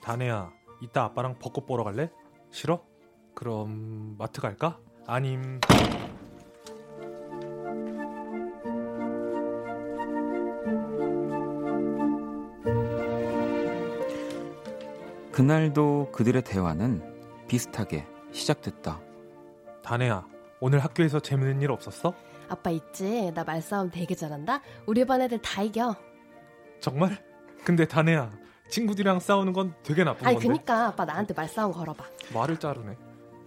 [0.02, 2.10] 다네야, 이따 아빠랑 벚꽃 보러 갈래?
[2.50, 2.88] 싫어?
[3.39, 4.78] 그럼 마트 갈까?
[5.08, 5.62] 아님
[15.32, 17.02] 그날도 그들의 대화는
[17.47, 18.99] 비슷하게 시작됐다.
[19.84, 20.28] 다네야,
[20.60, 22.13] 오늘 학교에서 재밌는 일 없었어?
[22.49, 23.32] 아빠 있지?
[23.34, 24.60] 나 말싸움 되게 잘한다?
[24.86, 25.95] 우리 반 애들 다 이겨.
[26.82, 27.17] 정말?
[27.63, 28.32] 근데 다네야,
[28.69, 30.47] 친구들이랑 싸우는 건 되게 나쁜 아니, 건데.
[30.49, 32.04] 그니까 아빠 나한테 말싸움 걸어봐.
[32.34, 32.97] 말을 자르네.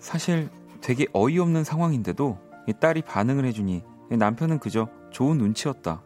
[0.03, 2.37] 사실 되게 어이없는 상황인데도
[2.67, 6.03] 이 딸이 반응을 해주니 이 남편은 그저 좋은 눈치였다.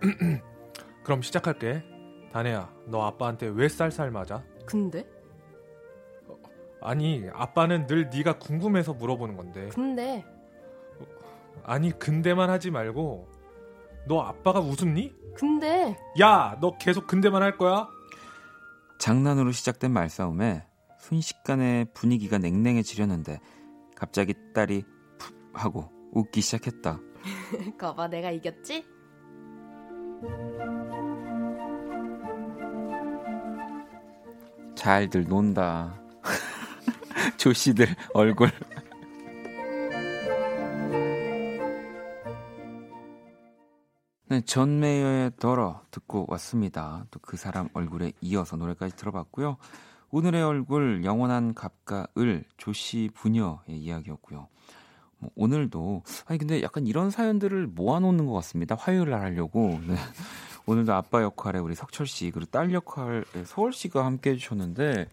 [1.04, 1.84] 그럼 시작할게.
[2.32, 4.42] 다네야, 너 아빠한테 왜 쌀쌀 맞아?
[4.66, 5.08] 근데?
[6.82, 9.68] 아니, 아빠는 늘 네가 궁금해서 물어보는 건데.
[9.72, 10.24] 근데
[11.62, 13.28] 아니, 근데만 하지 말고
[14.08, 15.14] 너 아빠가 웃었니?
[15.36, 17.86] 근데 야, 너 계속 근데만 할 거야?
[18.98, 20.66] 장난으로 시작된 말싸움에
[21.06, 23.38] 순식간에 분위기가 냉랭해지려는데
[23.94, 24.82] 갑자기 딸이
[25.18, 27.00] 푹 하고 웃기 시작했다.
[27.78, 28.84] 거봐 내가 이겼지?
[34.74, 36.02] 잘들 논다.
[37.38, 38.50] 조씨들 얼굴.
[44.28, 47.06] 네, 존 메이어의 Daughters 듣고 왔습니다.
[47.12, 49.56] 또 그 사람 얼굴에 이어서 노래까지 들어봤고요.
[50.16, 54.48] 오늘의 얼굴 영원한 갑과 을 조씨 부녀의 이야기였고요.
[55.18, 58.76] 뭐 오늘도 아니 근데 약간 이런 사연들을 모아놓는 것 같습니다.
[58.76, 59.78] 화요일 날 하려고.
[59.86, 59.94] 네.
[60.64, 65.06] 오늘도 아빠 역할에 우리 석철 씨 그리고 딸 역할에 소월 씨가 함께 해주셨는데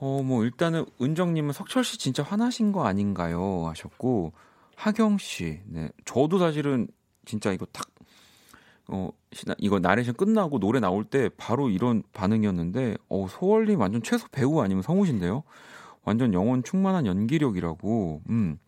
[0.00, 4.32] 어 뭐 일단은 은정님은 석철 씨 진짜 화나신 거 아닌가요 하셨고
[4.74, 6.88] 하경 씨, 네 저도 사실은
[7.24, 7.86] 진짜 이거 탁
[8.88, 9.10] 어,
[9.58, 14.82] 이거 나레이션 끝나고 노래 나올 때 바로 이런 반응이었는데, 어, 소월님 완전 최소 배우 아니면
[14.82, 15.44] 성우신데요?
[16.04, 18.58] 완전 영혼 충만한 연기력이라고, 음.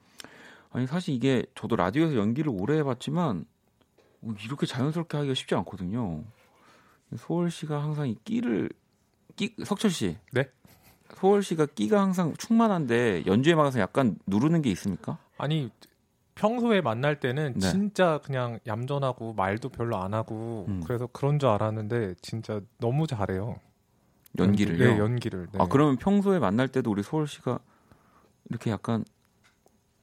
[0.72, 3.46] 아니, 사실 이게 저도 라디오에서 연기를 오래 해봤지만,
[4.22, 6.22] 어, 이렇게 자연스럽게 하기가 쉽지 않거든요.
[7.16, 8.68] 소월 씨가 항상 이 끼를,
[9.37, 10.18] 끼, 석철 씨.
[10.33, 10.50] 네?
[11.16, 15.16] 소월 씨가 끼가 항상 충만한데, 연주에 막아서 약간 누르는 게 있습니까?
[15.38, 15.70] 아니,
[16.35, 17.71] 평소에 만날 때는 네.
[17.71, 20.83] 진짜 그냥 얌전하고 말도 별로 안 하고 음.
[20.87, 23.57] 그래서 그런 줄 알았는데 진짜 너무 잘해요.
[24.38, 24.93] 연기를요?
[24.93, 25.49] 네, 연기를.
[25.53, 25.59] 네.
[25.61, 27.59] 아 그러면 평소에 만날 때도 우리 소월 씨가
[28.49, 29.05] 이렇게 약간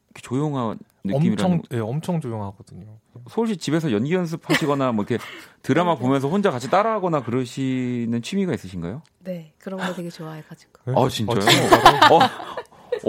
[0.10, 2.98] 이렇게 조용한 느낌이라는 엄청 예, 엄청 조용하거든요.
[3.30, 5.24] 소월 씨 집에서 연기 연습하시거나 뭐 이렇게
[5.64, 9.02] 드라마 보면서 혼자 같이 따라하거나 그러시는 취미가 있으신가요?
[9.20, 10.94] 네 그런 거 되게 좋아해 가지고 네?
[10.96, 11.40] 아 진짜요?
[11.40, 12.16] 진짜로?
[12.16, 12.20] 어,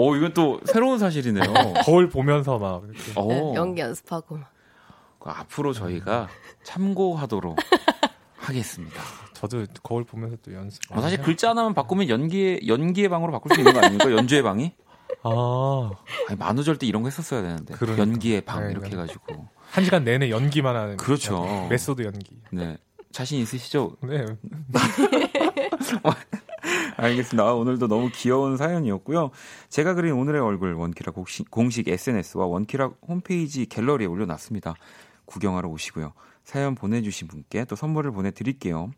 [0.01, 1.43] 어 이건 또 새로운 사실이네요.
[1.85, 3.11] 거울 보면서 막 이렇게.
[3.15, 4.51] 어, 네, 연기 연습하고 막.
[5.19, 6.29] 그 앞으로 저희가
[6.63, 7.57] 참고하도록
[8.37, 9.01] 하겠습니다.
[9.33, 10.79] 저도 거울 보면서 또 연습.
[10.91, 14.11] 어, 사실 글자 하나만 바꾸면 연기의 연기의 방으로 바꿀 수 있는 거 아닙니까?
[14.11, 14.73] 연주의 방이?
[15.23, 15.91] 아,
[16.29, 18.01] 아니, 만우절 때 이런 거 했었어야 되는데 그러니까.
[18.01, 18.95] 연기의 방 네, 이렇게 네.
[18.95, 20.95] 해가지고 한 시간 내내 연기만 하는.
[20.97, 21.67] 그렇죠.
[21.69, 22.41] 메소드 연기.
[22.51, 22.77] 네
[23.11, 23.97] 자신 있으시죠?
[24.03, 24.25] 네.
[26.99, 27.43] 알겠습니다.
[27.43, 29.31] 아, 오늘도 너무 귀여운 사연이었고요.
[29.69, 31.13] 제가 그린 오늘의 얼굴 원키라
[31.49, 34.75] 공식, SNS와 원키라 홈페이지 갤러리에 올려놨습니다.
[35.25, 36.13] 구경하러 오시고요.
[36.43, 38.91] 사연 보내주신 분께 또 선물을 보내드릴게요.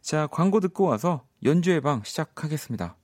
[0.00, 2.96] 자 광고 듣고 와서 연주의 방 시작하겠습니다.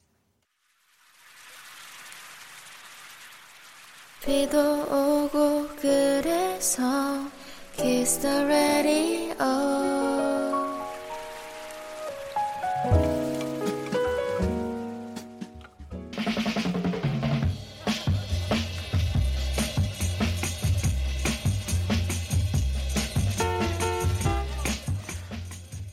[4.25, 6.83] 비도 오고 그래서
[7.77, 10.32] Kiss the radio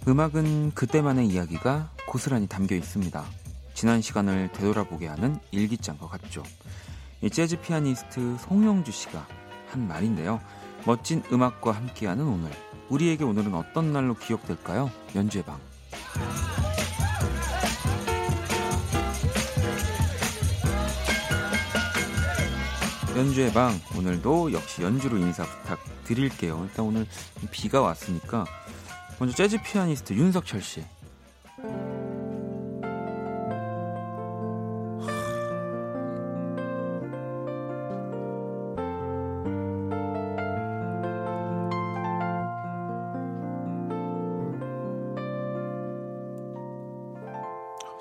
[0.10, 3.24] 음악은 그때만의 이야기가 고스란히 담겨 있습니다.
[3.76, 6.42] 지난 시간을 되돌아보게 하는 일기장과 같죠.
[7.22, 9.28] 이 재즈 피아니스트 송영주 씨가
[9.68, 10.42] 한 말인데요.
[10.84, 12.50] 멋진 음악과 함께하는 오늘.
[12.90, 14.90] 우리에게 오늘은 어떤 날로 기억될까요?
[15.14, 15.60] 연주의 방.
[23.16, 26.64] 연주의 방 오늘도 역시 연주로 인사 부탁드릴게요.
[26.64, 27.06] 일단 오늘
[27.52, 28.46] 비가 왔으니까
[29.20, 30.82] 먼저 재즈 피아니스트 윤석철 씨.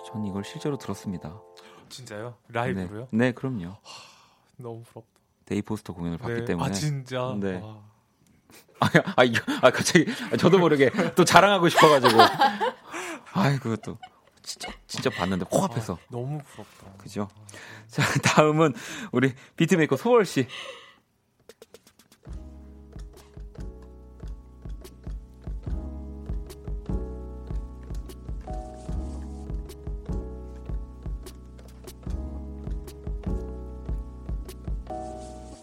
[0.06, 1.40] 전 이걸 실제로 들었습니다.
[1.88, 2.36] 진짜요?
[2.48, 3.08] 라이브로요?
[3.10, 3.74] 네, 네, 그럼요.
[4.56, 5.08] 너무 부럽다.
[5.46, 6.44] 데이비드 포스터 공연을 봤기 네.
[6.44, 6.68] 때문에.
[6.68, 7.36] 아 진짜.
[7.40, 7.60] 네.
[7.60, 7.87] 와.
[8.80, 10.06] 아, 아, 이거, 아, 갑자기,
[10.38, 12.20] 저도 모르게 또 자랑하고 싶어가지고.
[13.32, 13.98] 아이, 그것도.
[14.42, 15.94] 진짜, 진짜 봤는데, 코앞에서.
[15.94, 16.92] 아, 너무 부럽다.
[16.98, 17.28] 그죠?
[17.88, 18.74] 자, 다음은
[19.12, 20.46] 우리 비트메이커 소월 씨.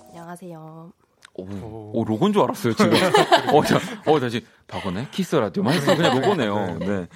[0.10, 0.92] 안녕하세요.
[1.38, 2.94] 오, 오, 로고인 줄 알았어요, 지금.
[3.54, 5.96] 어, 자, 어, 다시, 박원의 키스 라디오만 했어.
[5.96, 6.80] 그냥 로고네요.
[6.80, 7.08] 네.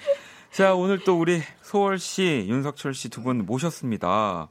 [0.51, 4.47] 자, 오늘 또 우리 소월 씨, 윤석철 씨 두 분 모셨습니다.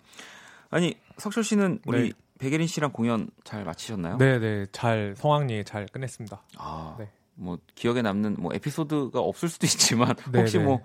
[0.71, 2.13] 아니, 석철 씨는 우리 네.
[2.39, 4.17] 백예린 씨랑 공연 잘 마치셨나요?
[4.19, 6.41] 네 네 잘 성황리에 잘 끝냈습니다.
[6.57, 7.11] 아, 네.
[7.35, 10.65] 뭐 기억에 남는 뭐 에피소드가 없을 수도 있지만 네, 혹시 네.
[10.65, 10.81] 뭐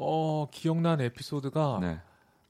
[0.00, 1.98] 어 기억나는 에피소드가 네.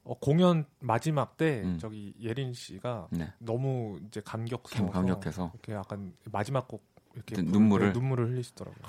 [0.09, 1.79] 어, 공연 마지막 때 음.
[1.79, 3.31] 저기 예린 씨가 네.
[3.38, 5.51] 너무 이제 감격스러워서 감격해서.
[5.53, 6.83] 이렇게 약간 마지막 곡
[7.14, 7.92] 이렇게 네, 눈물을?
[7.92, 8.83] 때 눈물을 흘리시더라고요.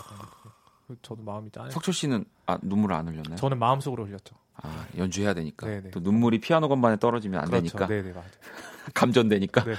[0.87, 1.71] 그- 저도 마음이 짠해.
[1.71, 3.35] 석철 씨는 아, 눈물을 안 흘렸나요?
[3.35, 4.35] 저는 마음속으로 흘렸죠.
[4.61, 5.67] 아, 연주해야 되니까.
[5.67, 5.91] 네네.
[5.91, 7.77] 또 눈물이 피아노 건반에 떨어지면 안 그렇죠.
[7.77, 7.87] 되니까.
[7.87, 8.29] 네네 맞아요.
[8.95, 9.63] 감전되니까.
[9.65, 9.73] 네.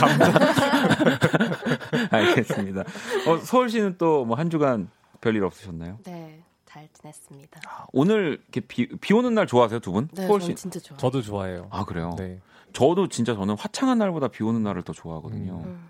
[0.00, 0.32] 감정.
[2.10, 2.80] 알겠습니다.
[3.26, 4.88] 어, 서울 씨는 또 뭐 한 주간
[5.20, 5.98] 별일 없으셨나요?
[6.04, 6.42] 네,
[6.74, 7.60] 잘 지냈습니다.
[7.92, 10.08] 오늘 이렇게 비, 비 오는 날 좋아하세요, 두 분?
[10.12, 10.60] 네, 서울 저는 씨.
[10.62, 10.98] 진짜 좋아요.
[10.98, 11.68] 저도 좋아해요.
[11.70, 12.10] 아, 그래요?
[12.18, 12.40] 네.
[12.72, 15.62] 저도 진짜 저는 화창한 날보다 비 오는 날을 더 좋아하거든요.
[15.64, 15.88] 음.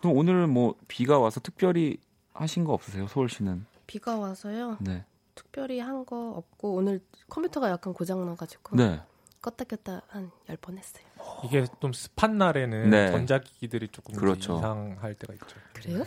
[0.00, 1.96] 그럼 오늘 뭐 비가 와서 특별히
[2.32, 3.64] 하신 거 없으세요, 서울 씨는?
[3.86, 4.78] 비가 와서요.
[4.80, 5.04] 네.
[5.36, 9.00] 특별히 한 거 없고 오늘 컴퓨터가 약간 고장 나가지고 네.
[9.40, 11.04] 껐다 켰다 한 열 번 했어요.
[11.44, 13.10] 이게 좀 습한 날에는 네.
[13.10, 14.58] 전자기기들이 조금 그렇죠.
[14.58, 15.56] 이상할 때가 있죠.
[15.74, 15.98] 그래요?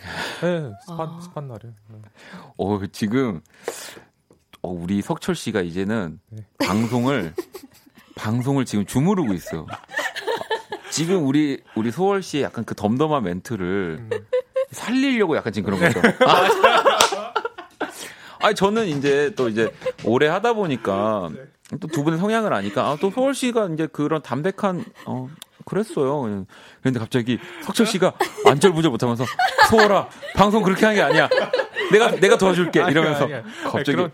[0.42, 1.22] 네, 습한, 아.
[1.22, 1.60] 습한 날에.
[1.88, 2.00] 네.
[2.58, 3.42] 어, 지금
[4.62, 6.46] 어, 우리 석철 씨가 이제는 네.
[6.60, 7.34] 방송을
[8.16, 9.66] 방송을 지금 주무르고 있어요.
[10.92, 14.10] 지금 우리 우리 소월 씨의 약간 그 덤덤한 멘트를 음.
[14.72, 16.08] 살리려고 약간 지금 그런 거죠.
[16.26, 17.34] 아,
[18.46, 21.30] 아니 저는 이제 또 이제 오래 하다 보니까
[21.80, 25.30] 또 두 분의 성향을 아니까 아, 또 소월 씨가 이제 그런 담백한 어
[25.66, 26.46] 그랬어요.
[26.82, 28.14] 그런데 갑자기 석철 씨가
[28.46, 29.24] 안절부절 못하면서
[29.70, 31.30] 소월아 방송 그렇게 하는 게 아니야.
[31.92, 33.44] 내가 내가 도와줄게 이러면서 아니야.
[33.64, 34.12] 갑자기 아니, 그런-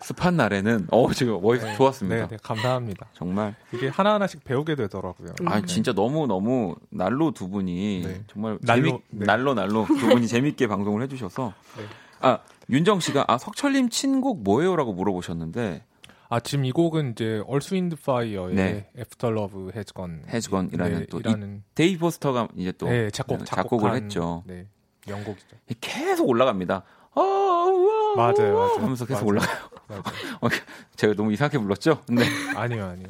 [0.00, 2.16] 습한 날에는 어 지금 멋있 네, 좋았습니다.
[2.16, 3.06] 네, 네, 감사합니다.
[3.14, 5.30] 정말 이게 하나 하나씩 배우게 되더라고요.
[5.46, 5.66] 아 네.
[5.66, 8.22] 진짜 너무 너무 날로 두 분이 네.
[8.32, 9.26] 정말 날로, 재미, 네.
[9.26, 11.82] 날로 날로 두 분이 재밌게 방송을 해주셔서 네.
[12.20, 12.38] 아
[12.70, 15.82] 윤정 씨가 아 석철님 친곡 뭐예요라고 물어보셨는데
[16.30, 18.90] 아 지금 이 곡은 이제 얼스 윈드 파이어의 네.
[18.98, 23.44] After Love Has Gone Has Gone이라는 또 이- 이라는 데이비드 포스터가 이제 또 네, 작곡
[23.46, 24.42] 작곡을 했죠.
[24.46, 24.66] 네,
[25.06, 25.56] 명곡이죠.
[25.80, 26.82] 계속 올라갑니다.
[27.14, 28.74] 아, 우와, 맞아요, 맞아요.
[28.78, 29.26] 하면서 계속 맞아요.
[29.28, 29.68] 올라가요.
[29.88, 30.02] 맞아요.
[30.42, 30.48] 어,
[30.96, 32.02] 제가 너무 이상하게 불렀죠?
[32.08, 32.22] 네.
[32.54, 33.08] 아니요, 아니요.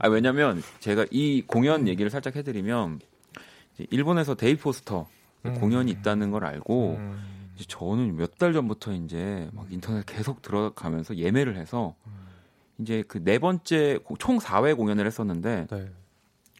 [0.00, 3.00] 아, 왜냐면 제가 이 공연 얘기를 살짝 해드리면
[3.90, 5.06] 일본에서 데이비드 포스터
[5.44, 5.54] 음.
[5.60, 11.16] 공연이 있다는 걸 알고 음, 이제 저는 몇 달 전부터 이제 막 인터넷 계속 들어가면서
[11.16, 11.94] 예매를 해서
[12.78, 15.90] 이제 그 네 번째 고- 총 4회 공연을 했었는데 네.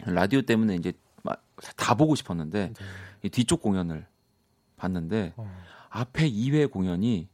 [0.07, 2.85] 라디오 때문에 이제 막 다 보고 싶었는데 네.
[3.23, 4.07] 이 뒤쪽 공연을
[4.77, 5.51] 봤는데 어,
[5.91, 7.29] 앞에 2회 공연이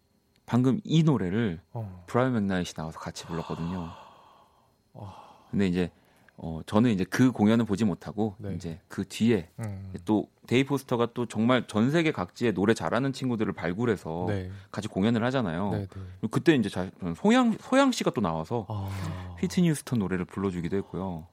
[0.47, 2.05] 방금 이 노래를 어.
[2.07, 3.91] 브라이언 맥나잇이 나와서 같이 불렀거든요.
[4.95, 5.17] 와.
[5.51, 5.91] 근데 이제
[6.37, 8.55] 어 저는 이제 그 공연은 보지 못하고 네.
[8.55, 9.93] 이제 그 뒤에 음.
[10.05, 14.51] 또 데이비드 포스터가 또 정말 전 세계 각지에 노래 잘하는 친구들을 발굴해서 네.
[14.71, 15.71] 같이 공연을 하잖아요.
[15.71, 16.29] 네, 네.
[16.31, 18.91] 그때 이제 자, 소양 소양 씨가 또 나와서 아,
[19.41, 21.27] 휘트니 휴스턴 노래를 불러주기도 했고요.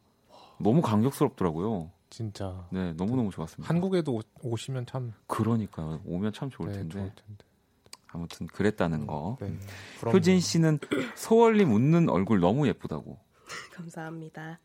[0.57, 1.91] 너무 감격스럽더라고요.
[2.09, 3.67] 진짜 네, 너무 너무 좋았습니다.
[3.67, 7.45] 한국에도 오- 오시면 참 그러니까 오면 참 좋을 네, 텐데 좋을 텐데.
[8.07, 9.38] 아무튼 그랬다는 거.
[9.41, 9.53] 네.
[10.13, 10.80] 효진 씨는
[11.15, 13.20] 소월님 웃는 얼굴 너무 예쁘다고.
[13.76, 14.59] 감사합니다.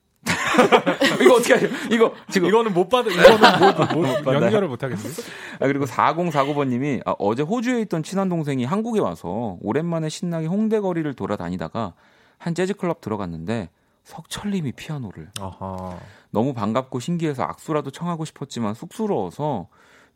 [1.22, 1.66] 이거 어떻게 하죠?
[1.90, 3.10] 이거 지금 이거는 못 받아.
[3.12, 4.44] 이거는 못, 못, 받아요?
[4.44, 5.22] 연결을 못 하겠는데.
[5.60, 10.80] 아, 그리고 4049번 님이 아, 어제 호주에 있던 친한 동생이 한국에 와서 오랜만에 신나게 홍대
[10.80, 11.94] 거리를 돌아다니다가
[12.38, 13.70] 한 재즈 클럽 들어갔는데
[14.04, 15.96] 석철님이 피아노를 아하.
[16.30, 19.68] 너무 반갑고 신기해서 악수라도 청하고 싶었지만 쑥스러워서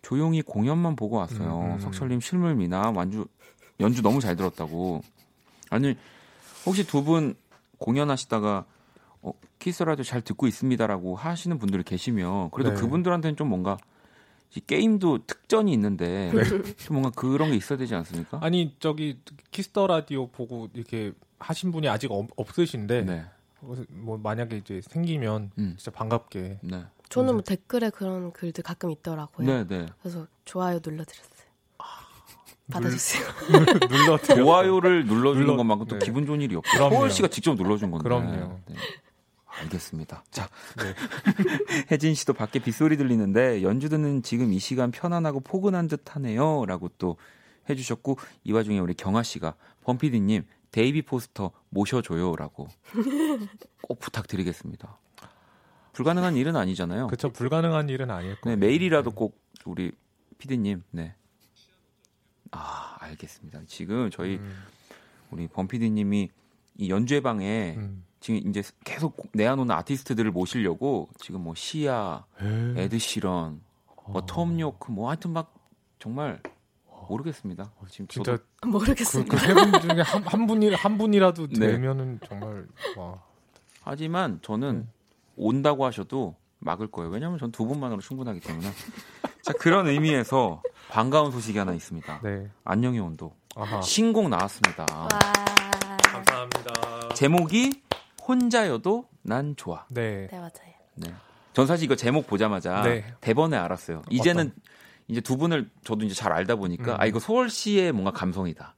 [0.03, 1.61] 조용히 공연만 보고 왔어요.
[1.61, 1.81] 음, 음.
[1.81, 3.27] 석철님 실물 미나 완주
[3.81, 5.03] 연주 너무 잘 들었다고.
[5.71, 5.97] 아니
[6.67, 7.35] 혹시 두 분
[7.79, 8.65] 공연하시다가 어,
[9.59, 12.77] Kiss the Radio 잘 듣고 있습니다라고 하시는 분들이 계시면 그래도 네.
[12.81, 13.77] 그분들한테는 좀 뭔가
[14.55, 18.39] 이 게임도 특전이 있는데 좀 뭔가 그런 게 있어야 되지 않습니까?
[18.43, 23.25] 아니 저기 Kiss the Radio 보고 이렇게 하신 분이 아직 없, 없으신데 네.
[23.91, 25.75] 뭐 만약에 이제 생기면 음.
[25.77, 26.85] 진짜 반갑게 네.
[27.09, 29.47] 저는 뭐 댓글에 그런 글들 가끔 있더라고요.
[29.47, 29.87] 네, 네.
[30.01, 31.39] 그래서 좋아요 눌러드렸어요.
[32.71, 33.25] 받아주세요.
[33.89, 36.05] 눌러 좋아요를 눌러주는 눌러- 것만큼 또 네.
[36.05, 36.69] 기분 좋은 일이 없고.
[36.77, 38.03] 소월 씨가 직접 눌러준 건데.
[38.05, 38.61] 그럼요.
[39.59, 39.63] 네.
[39.65, 40.25] 알겠습니다.
[40.31, 40.95] 자, 네.
[41.91, 47.17] 혜진 씨도 밖에 빗소리 들리는데 연주 듣는 지금 이 시간 편안하고 포근한 듯하네요 라고 또
[47.69, 52.69] 해주셨고 이 와중에 우리 경아 씨가 범피디님 데이비드 포스터 모셔줘요라고
[53.83, 54.99] 꼭 부탁드리겠습니다.
[55.93, 57.09] 불가능한 일은 아니잖아요.
[57.09, 58.57] 그쵸 불가능한 일은 아닐 네, 거예요.
[58.57, 59.93] 메일이라도 꼭 우리
[60.39, 61.15] 피디님 네.
[62.53, 63.63] 아 알겠습니다.
[63.67, 64.55] 지금 저희 음,
[65.31, 66.31] 우리 범 피디님이
[66.77, 68.05] 이 연주의 방에 음.
[68.21, 73.61] 지금 이제 계속 내한오는 아티스트들을 모시려고 지금 뭐 시아, 에이, 에드 시런,
[74.07, 74.27] 뭐 어.
[74.27, 75.55] 톰 요크 뭐 하여튼 막
[75.99, 76.41] 정말
[77.09, 77.71] 모르겠습니다.
[77.91, 79.25] 지금 진짜 모르겠어요.
[79.25, 81.59] 그세분 중에 한, 한 분이 한 분이라도 네.
[81.69, 82.67] 되면은 정말
[82.97, 83.23] 와.
[83.83, 84.91] 하지만 저는 음.
[85.37, 87.11] 온다고 하셔도 막을 거예요.
[87.11, 88.69] 왜냐하면 전 두 분만으로 충분하기 때문에.
[89.43, 90.61] 자 그런 의미에서
[90.91, 92.21] 반가운 소식이 하나 있습니다.
[92.23, 92.51] 네.
[92.65, 93.81] 안녕의 온도 아하.
[93.81, 94.85] 신곡 나왔습니다.
[94.93, 95.09] 와.
[96.03, 97.09] 감사합니다.
[97.15, 97.83] 제목이
[98.29, 99.87] 혼자여도 난 좋아.
[99.89, 100.29] 네.
[100.31, 100.75] 네 맞아요.
[100.97, 101.13] 네.
[101.55, 103.05] 전 사실 이거 제목 보자마자 네.
[103.21, 104.03] 대번에 알았어요.
[104.11, 104.53] 이제는
[105.09, 107.01] 이제 두 분을 저도 이제 잘 알다 보니까 음.
[107.01, 108.75] 아 이거 소월 씨의 뭔가 감성이다.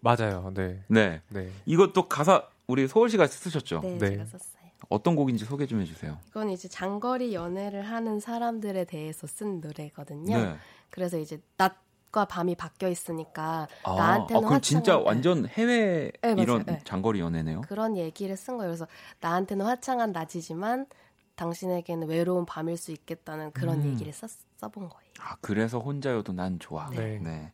[0.00, 0.50] 맞아요.
[0.54, 0.82] 네.
[0.88, 1.20] 네.
[1.28, 1.50] 네.
[1.66, 3.80] 이것도 가사 우리 소월 씨가 쓰셨죠.
[3.82, 4.10] 네, 네.
[4.10, 4.56] 제가 썼어요.
[4.88, 6.18] 어떤 곡인지 소개 좀 해주세요.
[6.28, 10.36] 이건 이제 장거리 연애를 하는 사람들에 대해서 쓴 노래거든요.
[10.36, 10.56] 네.
[10.90, 11.85] 그래서 이제 낮
[12.16, 16.42] 과 밤이 바뀌어 있으니까 아, 나한테는 아, 그럼 진짜 완전 해외 네, 맞아요.
[16.42, 16.80] 이런 네.
[16.82, 17.60] 장거리 연애네요.
[17.60, 18.70] 그런 얘기를 쓴 거예요.
[18.70, 18.86] 그래서
[19.20, 20.86] 나한테는 화창한 낮이지만
[21.34, 23.92] 당신에게는 외로운 밤일 수 있겠다는 그런 음.
[23.92, 25.10] 얘기를 써, 써본 거예요.
[25.20, 26.88] 아 그래서 혼자여도 난 좋아.
[26.88, 27.18] 네.
[27.18, 27.52] 네.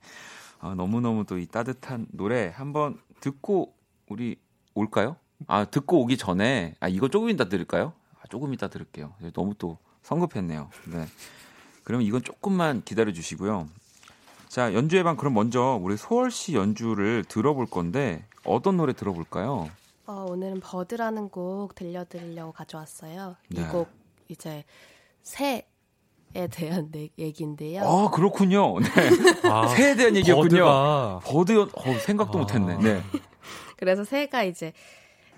[0.61, 3.75] 아, 너무 너무 또 이 따뜻한 노래 한번 듣고
[4.09, 4.37] 우리
[4.77, 5.17] 올까요?
[5.49, 7.95] 아 듣고 오기 전에 아 이거 조금 이따 들을까요?
[8.21, 9.13] 아, 조금 이따 들을게요.
[9.33, 10.71] 너무 또 성급했네요.
[10.93, 11.07] 네.
[11.83, 13.67] 그럼 이건 조금만 기다려 주시고요.
[14.53, 19.71] 자 연주회 방 그럼 먼저 우리 소월 씨 연주를 들어볼 건데 어떤 노래 들어볼까요?
[20.05, 23.37] 어, 오늘은 버드라는 곡 들려드리려고 가져왔어요.
[23.49, 23.63] 네.
[23.63, 23.89] 이곡
[24.29, 24.63] 이제
[25.23, 25.63] 새에
[26.51, 27.83] 대한 내- 얘기인데요.
[27.83, 28.79] 아 그렇군요.
[28.79, 28.89] 네.
[29.51, 30.49] 아, 새에 대한 얘기였군요.
[30.51, 32.43] 버드가 버드 연 어, 생각도 아.
[32.43, 32.77] 못했네.
[32.77, 33.03] 네.
[33.79, 34.75] 그래서 새가 이제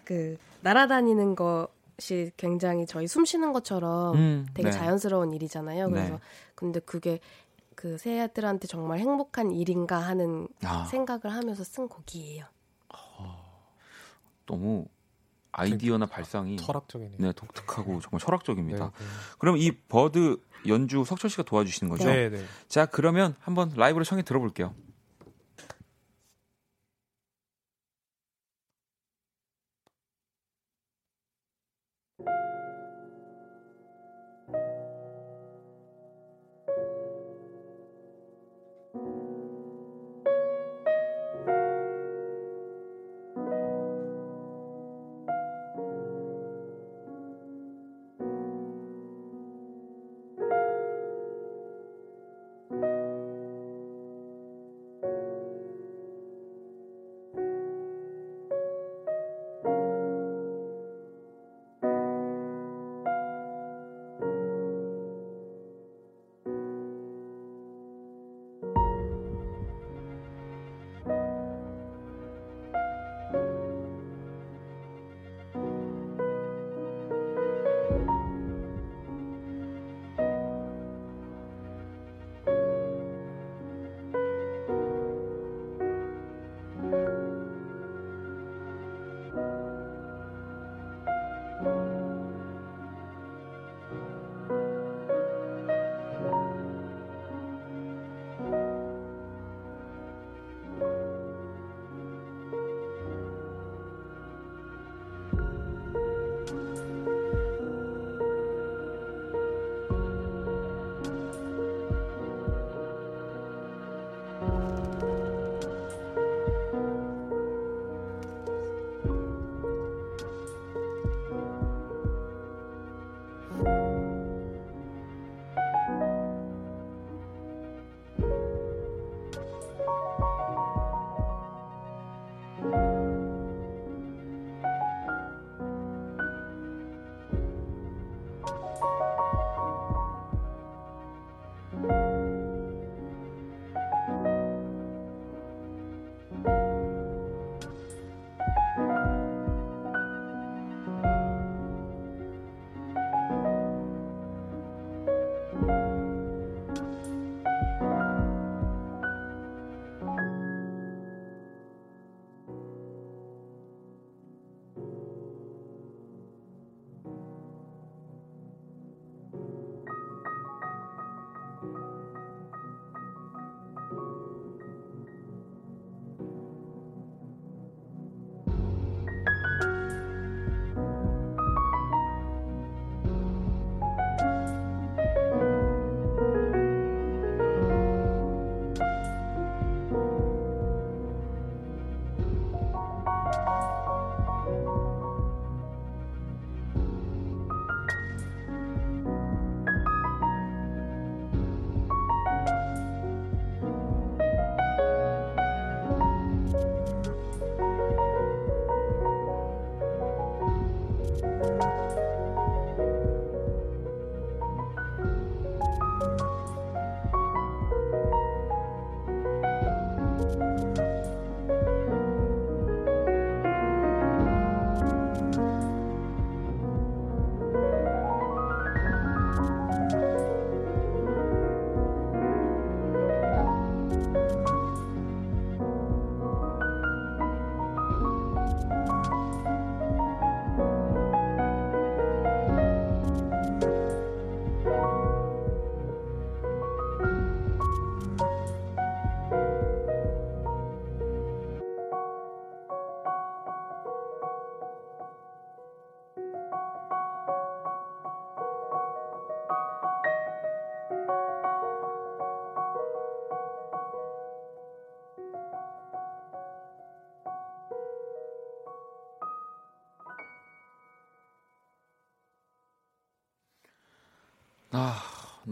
[0.02, 4.76] 그 날아다니는 것이 굉장히 저희 숨 쉬는 것처럼 음, 되게 네.
[4.76, 5.88] 자연스러운 일이잖아요.
[5.88, 6.20] 그래서 네.
[6.56, 7.20] 근데 그게
[7.84, 10.86] 그 새들한테 정말 행복한 일인가 하는 아.
[10.86, 12.46] 생각을 하면서 쓴 곡이에요.
[14.46, 14.86] 너무
[15.52, 17.18] 아이디어나 발상이 철학적이네요.
[17.18, 18.86] 네, 독특하고 정말 철학적입니다.
[18.86, 19.04] 네,
[19.38, 22.06] 그럼 이 버드 연주 석철 씨가 도와주시는 거죠?
[22.06, 22.42] 네, 네.
[22.68, 24.74] 자, 그러면 한번 라이브로 청해 들어볼게요.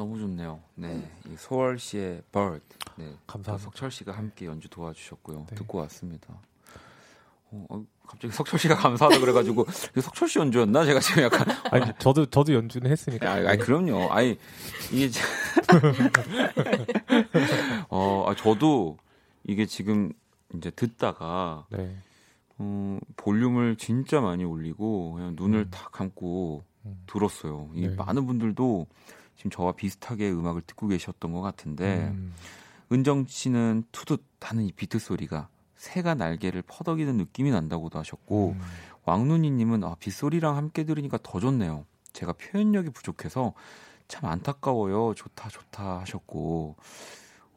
[0.03, 0.61] 너무 좋네요.
[0.75, 2.61] 네, 이 소월 씨의 Bird.
[2.97, 3.59] 네, 감사합니다.
[3.65, 5.47] 석철 씨가 함께 연주 도와주셨고요.
[5.49, 5.55] 네.
[5.55, 6.27] 듣고 왔습니다.
[7.53, 9.65] 어, 어, 갑자기 석철 씨가 감사하다 그래가지고
[10.03, 10.85] 석철 씨 연주였나?
[10.87, 13.31] 제가 지금 약간 아니 저도 저도 연주는 했으니까.
[13.31, 14.09] 아, 아니, 그럼요.
[14.11, 14.37] 아니
[14.91, 15.21] 이게 지-
[17.89, 18.99] 어, 아, 저도
[19.45, 20.13] 이게 지금
[20.57, 21.97] 이제 듣다가 네.
[22.59, 25.71] 어, 볼륨을 진짜 많이 올리고 그냥 눈을 음.
[25.71, 27.05] 다 감고 음.
[27.07, 27.71] 들었어요.
[27.75, 27.95] 이 네.
[27.95, 28.89] 많은 분들도
[29.37, 32.35] 지금 저와 비슷하게 음악을 듣고 계셨던 것 같은데 음.
[32.93, 38.61] 은정 씨는 투듯하는 이 비트 소리가 새가 날개를 퍼덕이는 느낌이 난다고도 하셨고 음.
[39.05, 41.87] 왕눈이님은 아, 빗소리랑 함께 들으니까 더 좋네요.
[42.13, 43.53] 제가 표현력이 부족해서
[44.07, 45.15] 참 안타까워요.
[45.15, 46.77] 좋다 좋다 하셨고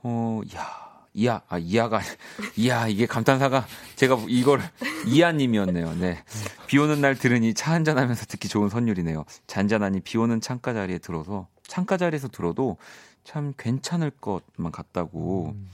[0.03, 0.84] 어, 야.
[1.15, 2.01] 이야, 아, 이야가,
[2.57, 4.61] 이야, 이게 감탄사가, 제가 이걸,
[5.07, 5.95] 이하님이었네요.
[5.95, 6.21] 네.
[6.67, 9.23] 비 오는 날 들으니 차 한잔 하면서 듣기 좋은 선율이네요.
[9.47, 12.77] 잔잔하니 비 오는 창가 자리에 들어서, 창가 자리에서 들어도
[13.23, 15.53] 참 괜찮을 것만 같다고.
[15.55, 15.69] 음.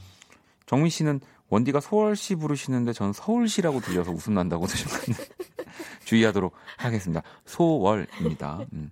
[0.67, 1.19] 정민 씨는
[1.49, 5.23] 원디가 소월시 부르시는데 전 서울시라고 들려서 웃음 난다고 하셨는데
[6.05, 7.23] 주의하도록 하겠습니다.
[7.45, 8.59] 소월입니다.
[8.73, 8.91] 음.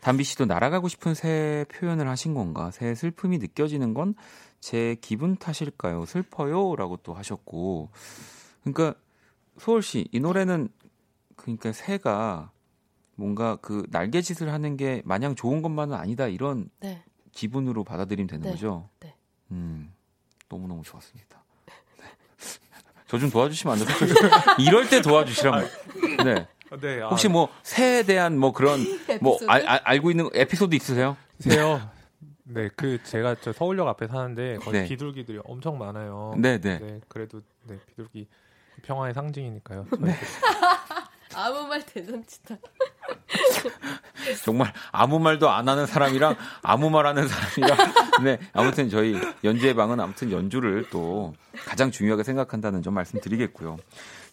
[0.00, 2.70] 담비 씨도 날아가고 싶은 새 표현을 하신 건가?
[2.70, 4.14] 새 슬픔이 느껴지는 건
[4.62, 6.06] 제 기분 탓일까요?
[6.06, 7.90] 슬퍼요 라고 또 하셨고.
[8.62, 8.94] 그러니까
[9.58, 10.68] 소월 씨, 이 노래는
[11.34, 12.52] 그러니까 새가
[13.16, 17.02] 뭔가 그 날개짓을 하는 게 마냥 좋은 것만은 아니다 이런 네.
[17.32, 18.50] 기분으로 받아들이면 되는 네.
[18.52, 18.88] 거죠.
[19.00, 19.16] 네.
[19.50, 19.92] 음,
[20.48, 21.42] 너무 너무 좋았습니다.
[23.08, 23.96] 저 좀 도와주시면 안 돼요?
[24.60, 25.68] 이럴 때 도와주시라면.
[26.24, 26.46] 네.
[26.80, 27.02] 네.
[27.02, 28.78] 아, 혹시 뭐 새에 대한 뭐 그런
[29.20, 29.50] 뭐 에피소드?
[29.50, 31.16] 알, 알, 알고 있는 에피소드 있으세요?
[31.40, 31.90] 세요.
[32.54, 34.84] 네, 그 제가 저 서울역 앞에 사는데 거기 네.
[34.86, 36.34] 비둘기들이 엄청 많아요.
[36.38, 36.78] 네, 네.
[36.78, 38.28] 네, 그래도 네 비둘기
[38.82, 39.86] 평화의 상징이니까요.
[40.00, 40.14] 네.
[41.34, 42.56] 아무 말 대잔치다.
[44.44, 47.92] 정말 아무 말도 안 하는 사람이랑 아무 말 하는 사람이랑
[48.24, 51.34] 네 아무튼 저희 연주의 방은 아무튼 연주를 또
[51.66, 53.78] 가장 중요하게 생각한다는 점 말씀드리겠고요.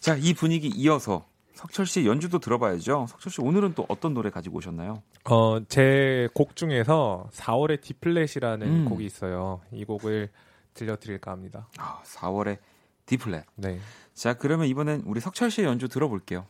[0.00, 1.26] 자 이 분위기 이어서
[1.60, 3.06] 석철 씨 연주도 들어봐야죠.
[3.10, 5.02] 석철 씨 오늘은 또 어떤 노래 가지고 오셨나요?
[5.24, 8.84] 어, 제 곡 중에서 4월의 디플랫이라는 음.
[8.86, 9.60] 곡이 있어요.
[9.70, 10.30] 이 곡을
[10.72, 11.68] 들려드릴까 합니다.
[11.78, 12.56] 아, 4월의
[13.04, 13.44] 디플렛.
[13.56, 13.78] 네.
[14.14, 16.46] 자 그러면 이번엔 우리 석철 씨의 연주 들어볼게요.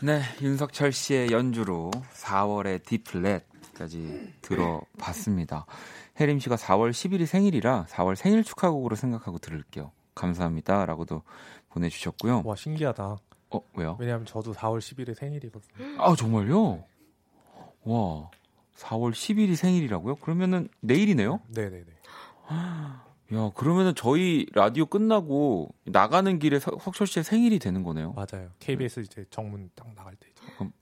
[0.00, 5.66] 네, 윤석철 씨의 연주로 4월의 디플렛까지 들어봤습니다.
[6.20, 9.90] 혜림 씨가 4월 10일이 생일이라 4월 생일 축하곡으로 생각하고 들을게요.
[10.14, 11.22] 감사합니다라고도
[11.70, 12.42] 보내주셨고요.
[12.44, 13.16] 와 신기하다.
[13.50, 13.96] 어 왜요?
[13.98, 16.00] 왜냐하면 저도 4월 10일에 생일이거든요.
[16.00, 16.84] 아 정말요?
[17.84, 18.30] 와
[18.76, 20.16] 4월 10일이 생일이라고요?
[20.16, 21.40] 그러면은 내일이네요?
[21.48, 21.86] 네네네.
[23.34, 28.14] 야 그러면은 저희 라디오 끝나고 나가는 길에 석- 석철 씨의 생일이 되는 거네요.
[28.14, 28.48] 맞아요.
[28.58, 30.28] KBS 이제 정문 딱 나갈 때.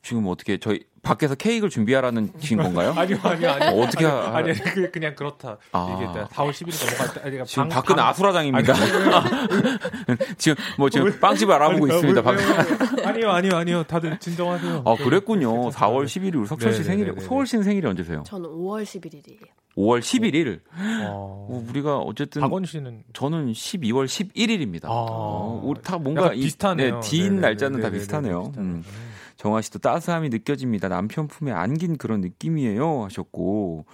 [0.02, 2.92] 지금 어떻게 저희 밖에서 케이크를 준비하라는 신 건가요?
[2.98, 3.70] 아니요 아니요 아니요.
[3.80, 5.56] 어, 어떻게 아니요, 하- 아니 아니 그 그냥 그렇다.
[5.72, 5.96] 아.
[5.96, 8.74] 이게 4월 10일 넘어갈 때 아니, 지금 방- 밖은 방- 아수라장입니다.
[10.38, 12.20] 지금 뭐 지금 빵집을 알아보고 아니, 있습니다.
[12.20, 13.06] 왜, 밖.
[13.06, 14.82] 아니요 아니요 아니요 다들 진정하세요.
[14.84, 15.70] 아 그랬군요.
[15.70, 17.04] 4월 11일 우리 석철 씨 네네네네.
[17.12, 18.22] 생일이 소월 씨는 생일이 언제세요?
[18.26, 19.46] 저는 5월 11일이에요.
[19.76, 20.60] 5월 11일.
[21.04, 24.86] 어, 어, 우리가 어쨌든 박원 씨는 저는 12월 11일입니다.
[24.86, 24.88] 아.
[24.90, 26.94] 어, 우리 다 뭔가 비슷하네요.
[26.94, 28.42] 네, 딘 네네네, 날짜는 다 네네네, 비슷하네요.
[28.44, 28.64] 비슷하네요.
[28.74, 28.84] 음.
[29.37, 30.89] 정화 씨도 따스함이 느껴집니다.
[30.89, 33.87] 남편 품에 안긴 그런 느낌이에요 하셨고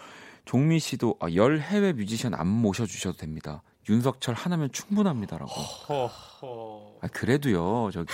[0.45, 3.63] 종미 씨도 아, 열 해외 뮤지션 안 모셔 주셔도 됩니다.
[3.89, 5.51] 윤석철 하나면 충분합니다라고.
[7.01, 8.13] 아, 그래도요, 저기,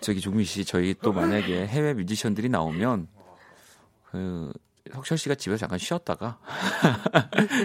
[0.00, 3.06] 저기 종미 씨, 저희 또 만약에 해외 뮤지션들이 나오면,
[4.10, 4.52] 그,
[4.92, 6.38] 석철 씨가 집에서 잠깐 쉬었다가,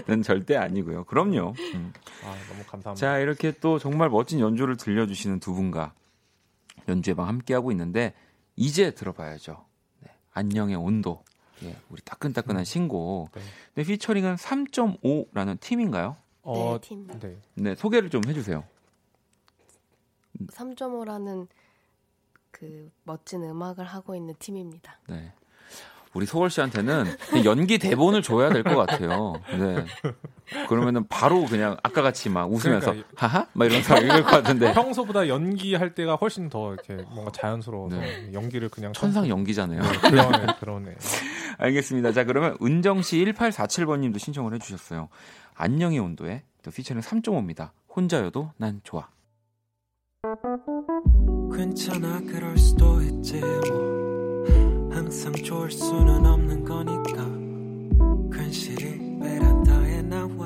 [0.08, 1.06] 는 절대 아니고요.
[1.06, 1.56] 그럼요.
[1.74, 1.92] 음.
[2.24, 2.96] 아 너무 감사합니다.
[2.96, 5.94] 자, 이렇게 또 정말 멋진 연주를 들려주시는 두 분과
[6.88, 8.14] 연주의 방 함께하고 있는데,
[8.56, 9.66] 이제 들어봐야죠.
[10.02, 11.24] 네, 안녕의 온도.
[11.64, 13.32] 예, 우리 따끈따끈한 신곡.
[13.34, 13.42] 네.
[13.76, 16.16] 네, 피처링은 3.5라는 팀인가요?
[16.42, 17.08] 어, 네, 팀.
[17.08, 17.38] 네.
[17.56, 18.64] 네, 소개를 좀 해주세요.
[20.48, 21.48] 3.5라는
[22.52, 25.00] 그 멋진 음악을 하고 있는 팀입니다.
[25.08, 25.34] 네.
[26.14, 27.05] 우리 소월 씨한테는
[27.45, 29.34] 연기 대본을 줘야 될 것 같아요.
[29.51, 29.86] 네.
[30.68, 33.45] 그러면은 바로 그냥 아까 같이 막 웃으면서 그러니까 하하?
[33.53, 34.74] 막 이러면서 읽을 것 같은데.
[34.74, 38.32] 평소보다 연기할 때가 훨씬 더 이렇게 뭔가 자연스러워서 네.
[38.34, 39.82] 연기를 그냥 천상 연기잖아요.
[39.82, 40.95] 네, 그러네 그러네.
[41.60, 42.12] 알겠습니다.
[42.14, 45.10] 자, 그러면 은정 씨 1847번 님도 신청을 해 주셨어요.
[45.55, 47.70] 안녕의 온도에 또 피처는 3.5입니다.
[47.95, 49.07] 혼자여도 난 좋아.
[51.55, 53.99] 괜찮아 그럴 수도 있지 뭐
[55.00, 57.26] 항상 좋을 수는 없는 거니까
[58.38, 60.45] 괜시리 베란다에 나와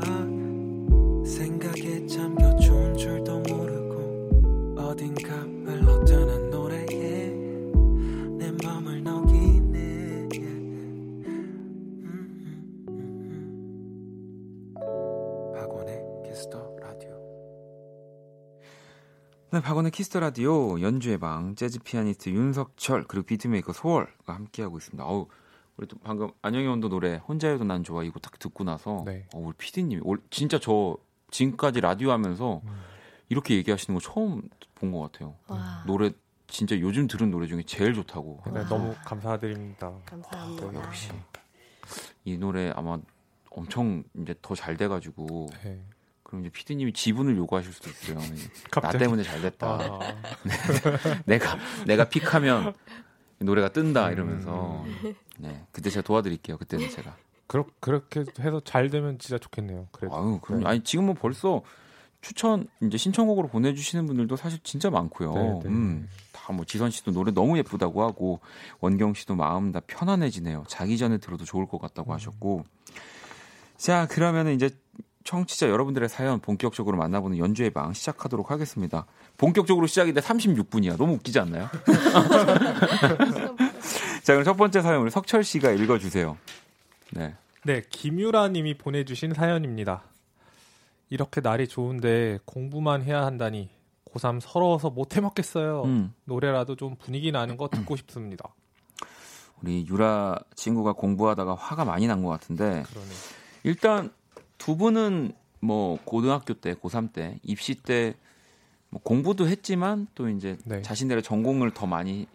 [1.26, 5.34] 생각에 잠겨 좋은 줄도 모르고 어딘가
[5.66, 6.43] 흘러드는
[19.54, 25.06] 네, 박원의 Kiss the Radio 연주의 방 재즈 피아니스트 윤석철 그리고 beatmaker 소월과 함께하고 있습니다.
[25.06, 25.28] 어우,
[25.78, 29.28] 우리 또 방금 안녕의 온도 노래 혼자여도 난 좋아 이거 딱 듣고 나서 네.
[29.32, 30.02] 어, 우리 PD님이
[30.32, 30.98] 진짜 저
[31.30, 32.82] 지금까지 라디오 하면서 음.
[33.30, 34.42] 이렇게 얘기하시는 거 처음
[34.74, 35.36] 본 것 같아요.
[35.48, 36.12] 와, 노래
[36.48, 38.42] 진짜 요즘 들은 노래 중에 제일 좋다고.
[38.52, 39.94] 네, 너무 감사드립니다.
[40.06, 40.74] 감사합니다.
[40.74, 41.12] 역시
[42.26, 42.98] 이 노래 아마
[43.52, 45.80] 엄청 이제 더 잘 돼가지고 네.
[46.34, 48.18] 그럼 이제 PD님이 지분을 요구하실 수도 있어요.
[48.82, 48.90] 나?
[48.90, 49.68] 때문에 잘 됐다.
[49.68, 50.00] 아,
[51.28, 52.74] 내가 내가 픽하면
[53.38, 53.74] 노래가 음.
[53.74, 54.84] 뜬다 이러면서
[55.38, 56.58] 네 그때 제가 도와드릴게요.
[56.58, 57.16] 그때는 제가.
[57.46, 59.90] 그렇 그렇게 해서 잘 되면 진짜 좋겠네요.
[59.92, 60.16] 그래도.
[60.18, 60.70] 아유 그럼 네.
[60.70, 61.62] 아니 지금 뭐 벌써
[62.22, 65.34] 추천 이제 신청곡으로 보내주시는 분들도 사실 진짜 많고요.
[65.36, 65.70] 네, 네.
[65.70, 68.40] 음, 다 뭐 지선 씨도 노래 너무 예쁘다고 하고
[68.80, 70.64] 원경 씨도 마음 다 편안해지네요.
[70.68, 72.16] 자기 전에 들어도 좋을 것 같다고 음.
[72.16, 72.66] 하셨고.
[73.78, 74.72] 자 그러면은 이제
[75.24, 79.06] 청취자 여러분들의 사연 본격적으로 만나보는 연주의 방 시작하도록 하겠습니다.
[79.38, 80.98] 본격적으로 시작인데 36분이야.
[80.98, 81.70] 너무 웃기지 않나요?
[84.24, 86.38] 자 그럼 첫 번째 사연 우리 석철 씨가 읽어주세요.
[87.12, 87.36] 네.
[87.64, 90.04] 네, 김유라 님이 보내주신 사연입니다.
[91.10, 93.70] 이렇게 날이 좋은데 공부만 해야 한다니
[94.14, 95.84] 고3 서러워서 못 해먹겠어요.
[95.84, 96.14] 음.
[96.26, 98.50] 노래라도 좀 분위기 나는 거 듣고 싶습니다.
[99.62, 103.08] 우리 유라 친구가 공부하다가 화가 많이 난 것 같은데 그러네.
[103.64, 104.12] 일단
[104.64, 108.16] 두 분은 뭐 고등학교 때 고3 때 입시 때
[108.94, 110.84] 뭐 공부도 했지만 또 이제 네.
[110.84, 112.28] 자신들의 전공을 더 많이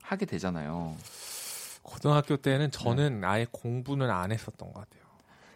[0.00, 0.94] 하게 되잖아요.
[1.82, 5.02] 고등학교 때는 저는 아예 공부는 안 했었던 것 같아요.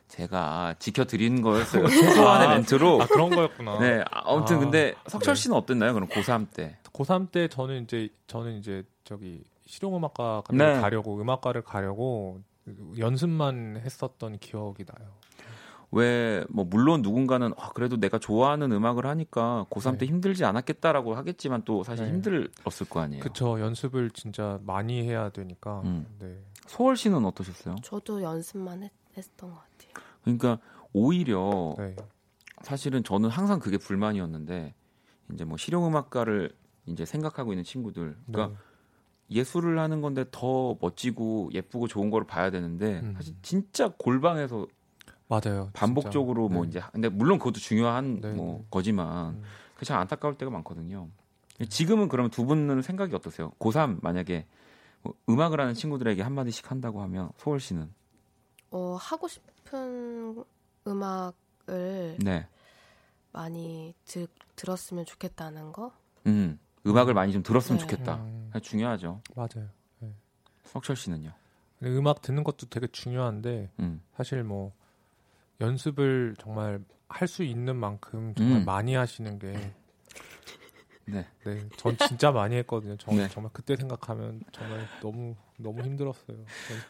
[0.08, 1.86] 제가 지켜드린 거였어요.
[1.88, 3.02] 최소한의 아, 멘트로.
[3.02, 3.78] 아 그런 거였구나.
[3.78, 5.40] 네, 아무튼 아, 근데 석철 네.
[5.42, 5.94] 씨는 어땠나요?
[5.94, 6.76] 그럼 고3 때.
[6.92, 10.80] 고3 때 저는 이제 저는 이제 저기 실용음악과 네.
[10.80, 12.40] 가려고 음악과를 가려고
[12.98, 15.08] 연습만 했었던 기억이 나요.
[15.92, 20.06] 왜 뭐 물론 누군가는 아, 그래도 내가 좋아하는 음악을 하니까 고3 때 네.
[20.06, 22.12] 힘들지 않았겠다라고 하겠지만 또 사실 네.
[22.12, 23.22] 힘들었을 거 아니에요.
[23.22, 25.82] 그쵸 연습을 진짜 많이 해야 되니까.
[25.84, 26.06] 음.
[26.18, 26.38] 네.
[26.66, 27.76] 소월 씨는 어떠셨어요?
[27.82, 30.06] 저도 연습만 했, 했던 것 같아요.
[30.22, 30.58] 그러니까
[30.92, 31.96] 오히려 네.
[32.62, 34.74] 사실은 저는 항상 그게 불만이었는데
[35.32, 36.54] 이제 뭐 실용음악가를
[36.86, 39.38] 이제 생각하고 있는 친구들, 그러니까 네.
[39.38, 43.14] 예술을 하는 건데 더 멋지고 예쁘고 좋은 거를 봐야 되는데 음.
[43.16, 44.66] 사실 진짜 골방에서
[45.32, 45.70] 맞아요.
[45.72, 46.54] 반복적으로 진짜.
[46.54, 46.68] 뭐 네.
[46.68, 48.66] 이제 근데 물론 그것도 중요한 네, 뭐 네.
[48.70, 49.42] 거지만 음.
[49.74, 51.08] 그게 참 안타까울 때가 많거든요.
[51.68, 53.52] 지금은 그러면 두 분은 생각이 어떠세요?
[53.58, 54.46] 고3 만약에
[55.02, 57.90] 뭐 음악을 하는 친구들에게 한 마디씩 한다고 하면 소월 씨는
[58.72, 60.44] 어, 하고 싶은
[60.86, 62.46] 음악을 네.
[63.32, 64.26] 많이 드,
[64.56, 65.92] 들었으면 좋겠다는 거.
[66.26, 66.58] 음.
[66.86, 67.86] 음악을 많이 좀 들었으면 네.
[67.86, 68.16] 좋겠다.
[68.16, 69.22] 음, 중요하죠.
[69.34, 69.68] 맞아요.
[70.64, 71.32] 석철 씨는요?
[71.84, 74.02] 음악 듣는 것도 되게 중요한데 음.
[74.14, 74.72] 사실 뭐
[75.62, 78.64] 연습을 정말 할 수 있는 만큼 정말 음.
[78.64, 79.52] 많이 하시는 게
[81.04, 81.26] 네.
[81.44, 82.96] 네, 전 진짜 많이 했거든요.
[82.96, 83.28] 정, 네.
[83.28, 86.38] 정말 그때 생각하면 정말 너무 너무 힘들었어요.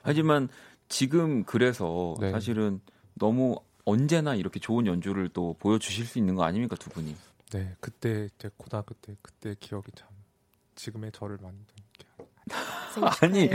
[0.02, 0.48] 하지만
[0.88, 2.30] 지금 그래서 네.
[2.30, 2.80] 사실은
[3.14, 7.16] 너무 언제나 이렇게 좋은 연주를 또 보여주실 수 있는 거 아닙니까 두 분이?
[7.50, 10.08] 네, 그때 제 고등학교 때 그때 기억이 참
[10.76, 11.81] 지금의 저를 만든 게
[13.22, 13.48] 아니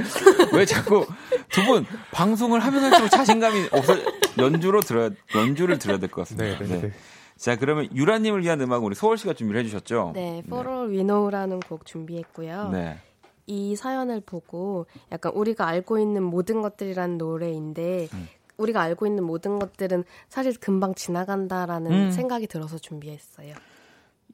[0.54, 1.06] 왜 자꾸
[1.50, 3.94] 두 분 방송을 하면 할수록 자신감이 없어
[4.38, 6.58] 연주로 들어야 연주를 들어야 될 것 같습니다.
[6.60, 6.92] 네, 네, 네.
[7.38, 10.12] 자 그러면 유라님을 위한 음악 우리 소월 씨가 준비를 해주셨죠?
[10.16, 12.70] 네, For All We Know라는 곡 준비했고요.
[12.70, 12.98] 네.
[13.46, 18.28] 이 사연을 보고 약간 우리가 알고 있는 모든 것들이라는 노래인데 음.
[18.58, 22.12] 우리가 알고 있는 모든 것들은 사실 금방 지나간다라는 음.
[22.12, 23.54] 생각이 들어서 준비했어요.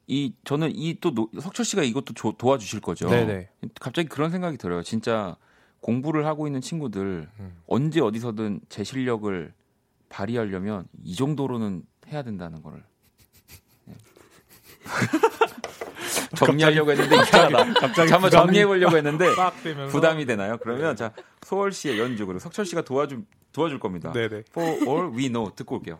[0.06, 3.08] 이 저는 이 또 석철 씨가 이것도 조- 도와주실 거죠.
[3.08, 3.48] 네네.
[3.80, 4.82] 갑자기 그런 생각이 들어요.
[4.82, 5.36] 진짜
[5.80, 7.56] 공부를 하고 있는 친구들 음.
[7.66, 9.52] 언제 어디서든 제 실력을
[10.08, 12.82] 발휘하려면 이 정도로는 해야 된다는 거를
[13.86, 13.94] 네.
[16.36, 17.72] 정리하려고 했는데 이상하다.
[17.74, 19.28] 갑자기 한번 정리해 보려고 했는데
[19.90, 20.58] 부담이 되나요?
[20.58, 24.12] 그러면 자 소월 씨의 연주 그리고 석철 씨가 도와줄 도와줄 겁니다.
[24.12, 24.42] 네네.
[24.50, 25.98] For all we know 듣고 올게요.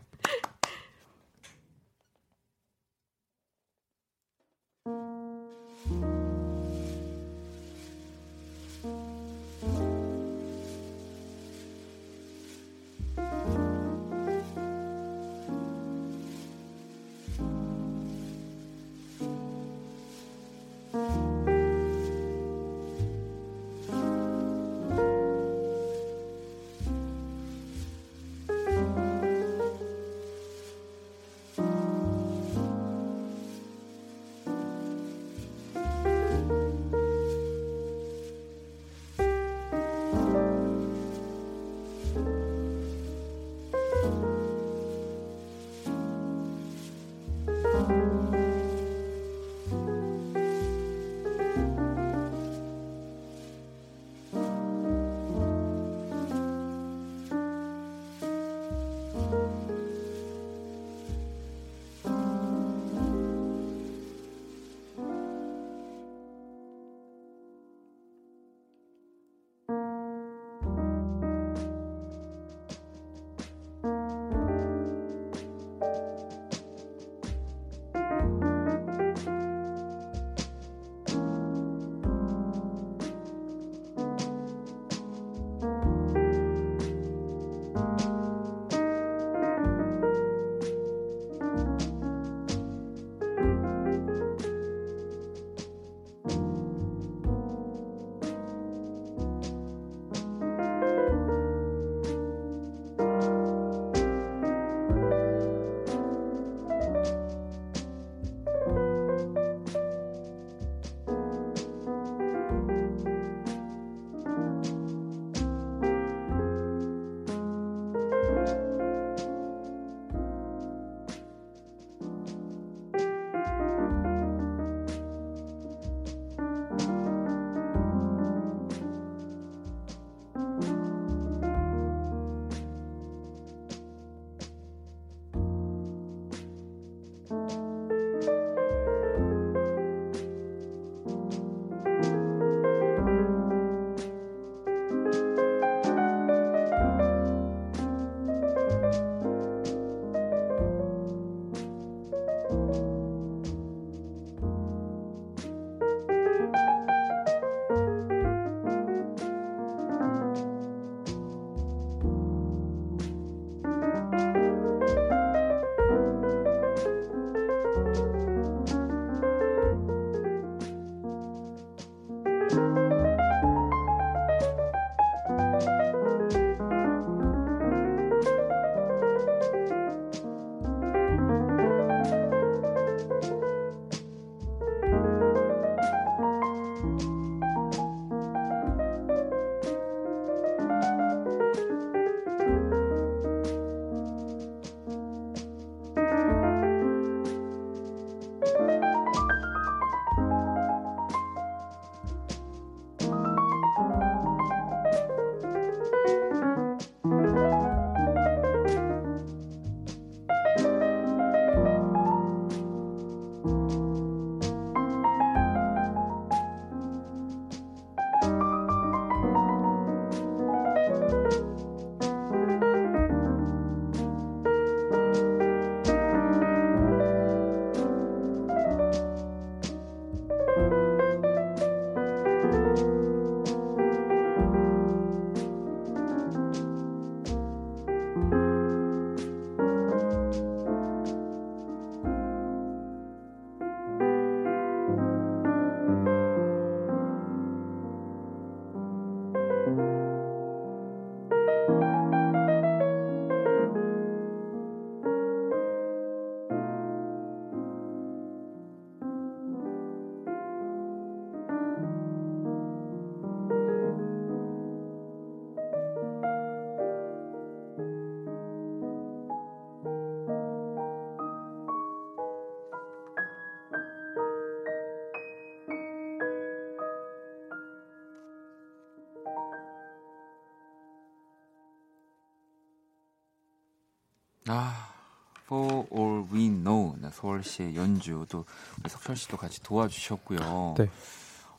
[287.25, 288.45] 네, 서울시의 연주 또
[288.81, 290.75] 우리 석철 씨도 같이 도와주셨고요.
[290.79, 290.91] 네.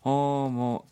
[0.04, 0.84] 어, 뭐,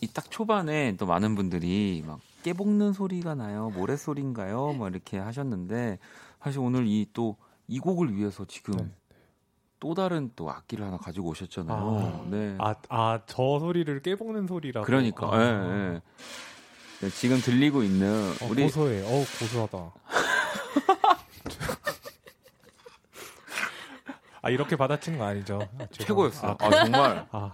[0.00, 3.70] 이 딱 초반에 또 많은 분들이 막 깨볶는 소리가 나요.
[3.74, 4.72] 모래 소리인가요?
[4.72, 5.98] 뭐 이렇게 하셨는데
[6.42, 8.90] 사실 오늘 이또이 곡을 위해서 지금 네.
[9.78, 11.76] 또 다른 또 악기를 하나 가지고 오셨잖아요.
[11.76, 12.54] 아, 네.
[12.58, 14.86] 아, 아, 저 소리를 깨볶는 소리라고.
[14.86, 16.00] 그러니까, 아, 예, 예.
[17.00, 19.02] 네, 지금 들리고 있는 어, 우리 고소해.
[19.02, 19.92] 어, 고소하다.
[24.42, 25.60] 아, 이렇게 받아치는 거 아니죠?
[25.78, 25.86] 아.
[25.92, 26.50] 최고였어요.
[26.52, 27.52] 아, 아, 정말 아,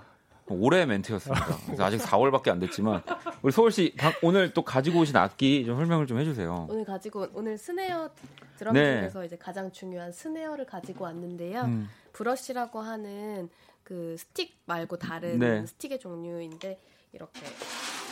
[0.49, 1.45] 올해 멘트였습니다.
[1.66, 3.03] 그래서 아직 4월밖에 안 됐지만
[3.43, 6.66] 우리 소월 씨 방- 오늘 또 가지고 오신 악기 좀 설명을 좀 해주세요.
[6.70, 8.09] 오늘 가지고 온- 오늘 스네어
[8.57, 9.01] 드럼 네.
[9.01, 11.61] 중에서 이제 가장 중요한 스네어를 가지고 왔는데요.
[11.62, 13.51] 음, 브러쉬라고 하는
[13.84, 15.66] 그 스틱 말고 다른 네.
[15.66, 16.80] 스틱의 종류인데
[17.12, 17.41] 이렇게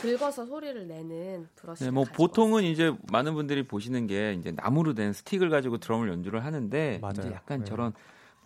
[0.03, 1.83] 긁어서 소리를 내는 브러쉬.
[1.85, 6.45] 네, 뭐 보통은 이제 많은 분들이 보시는 게 이제 나무로 된 스틱을 가지고 드럼을 연주를
[6.45, 7.13] 하는데 맞아요.
[7.17, 7.65] 이제 약간 네.
[7.65, 7.93] 저런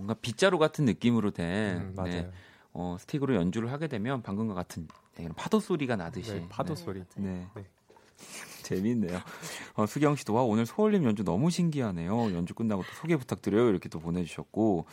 [0.01, 2.03] 뭔가 빗자루 같은 느낌으로 된 음.
[2.05, 2.31] 네,
[2.73, 6.83] 어, 스틱으로 연주를 하게 되면 방금과 같은 네, 파도 소리가 나듯이 네, 파도 네.
[6.83, 7.03] 소리.
[7.15, 7.47] 네.
[7.55, 7.65] 네.
[8.63, 9.19] 재밌네요.
[9.75, 12.33] 어, 수경 씨도 와 오늘 소월님 연주 너무 신기하네요.
[12.33, 13.69] 연주 끝나고 또 소개 부탁드려요.
[13.69, 14.85] 이렇게 또 보내주셨고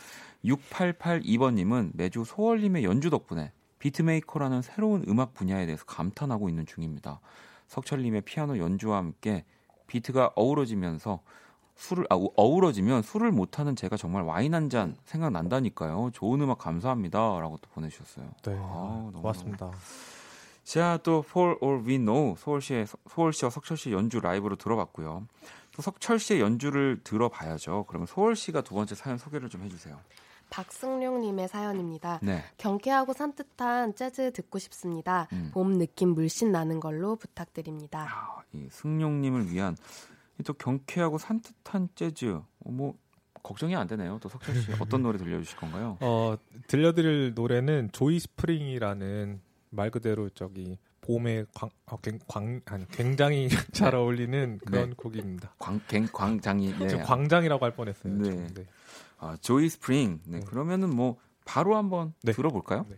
[0.45, 7.21] 6882번님은 매주 소월님의 연주 덕분에 beatmaker라는 새로운 음악 분야에 대해서 감탄하고 있는 중입니다.
[7.67, 9.45] 석철님의 피아노 연주와 함께
[9.87, 11.21] 비트가 어우러지면서
[11.79, 16.11] 술을 아, 어우러지면 술을 못하는 제가 정말 와인 한 잔 생각난다니까요.
[16.13, 18.25] 좋은 음악 감사합니다라고 또 보내주셨어요.
[18.43, 18.53] 네.
[18.59, 19.71] 아, 너무 고맙습니다.
[20.65, 25.25] 자, 또 For All We Know 서울시의 서울시와 석철 씨 연주 라이브로 들어봤고요.
[25.71, 27.85] 또 석철 씨의 연주를 들어봐야죠.
[27.87, 29.97] 그러면 서울 씨가 두 번째 사연 소개를 좀 해주세요.
[30.51, 32.19] 박승룡님의 사연입니다.
[32.21, 35.27] 네, 경쾌하고 산뜻한 재즈 듣고 싶습니다.
[35.31, 35.51] 음.
[35.53, 38.07] 봄 느낌 물씬 나는 걸로 부탁드립니다.
[38.09, 42.33] 아, 이 승용님을 위한 이 또 경쾌하고 산뜻한 재즈.
[42.35, 42.95] 어, 뭐
[43.43, 44.19] 걱정이 안 되네요.
[44.21, 45.97] 또 석철 씨 어떤 노래 들려주실 건가요?
[46.01, 46.35] 어,
[46.67, 53.95] 들려드릴 노래는 Joy Spring이라는 말 그대로 저기 봄에 광, 어, 굉, 광, 아니, 굉장히 잘
[53.95, 54.95] 어울리는 그런 네.
[54.95, 55.53] 곡입니다.
[55.57, 56.87] 광, 갱, 광장이 네.
[56.87, 58.13] 지금 광장이라고 할 뻔했어요.
[58.13, 58.47] 네.
[58.53, 58.65] 네.
[59.17, 60.21] 아, Joy Spring.
[60.25, 60.45] 네, 네.
[60.45, 62.31] 그러면은 뭐 바로 한번 네.
[62.31, 62.85] 들어볼까요?
[62.89, 62.97] 네.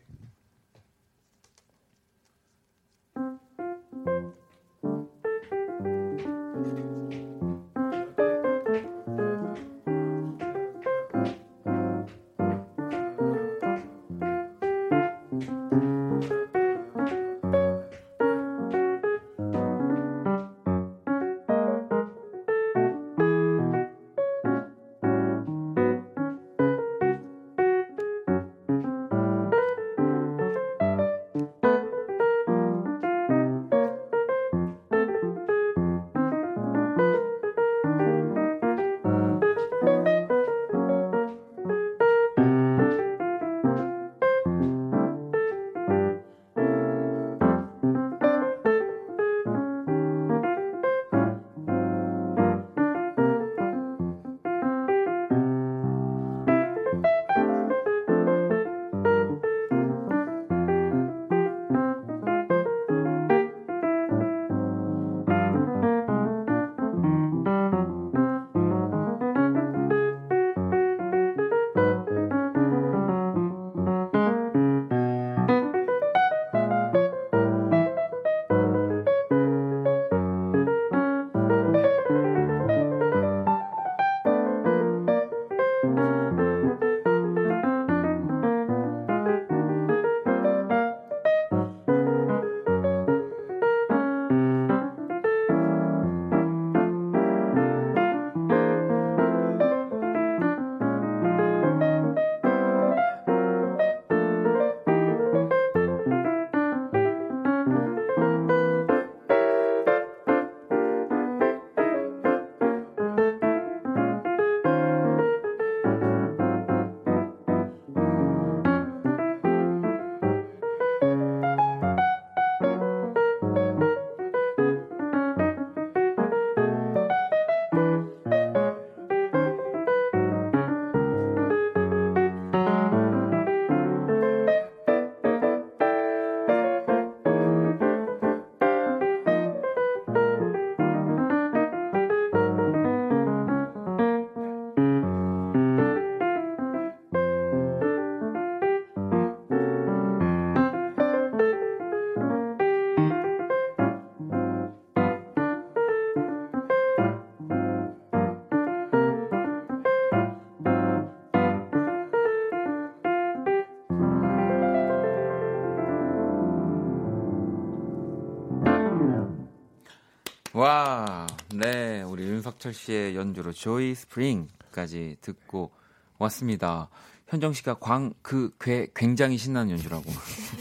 [172.62, 175.72] 윤석철 씨의 연주로 조이 스프링까지 듣고
[176.20, 176.90] 왔습니다.
[177.28, 180.04] 현정 씨가 광, 그, 괴, 굉장히 신나는 연주라고.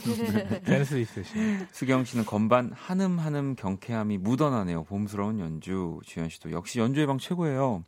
[0.64, 1.34] 댄스 있으시.
[1.72, 4.84] 수경 씨는 건반 한음 한음 경쾌함이 묻어나네요.
[4.84, 6.00] 봄스러운 연주.
[6.04, 7.84] 주현 씨도 역시 연주의 방 최고예요.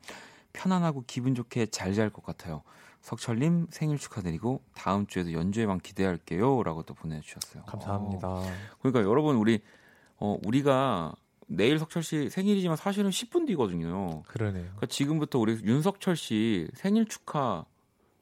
[0.53, 2.63] 편안하고 기분 좋게 잘 잘 것 같아요.
[3.01, 7.65] 석철님 생일 축하드리고 다음 주에도 연주의 방 기대할게요 라고 또 보내주셨어요.
[7.65, 8.29] 감사합니다.
[8.29, 8.47] 어,
[8.81, 9.61] 그러니까 여러분 우리
[10.19, 11.15] 어 우리가
[11.55, 14.23] 내일 석철 씨 생일이지만 사실은 10분 뒤거든요.
[14.27, 14.65] 그러네요.
[14.65, 17.65] 그러니까 지금부터 우리 윤석철 씨 생일 축하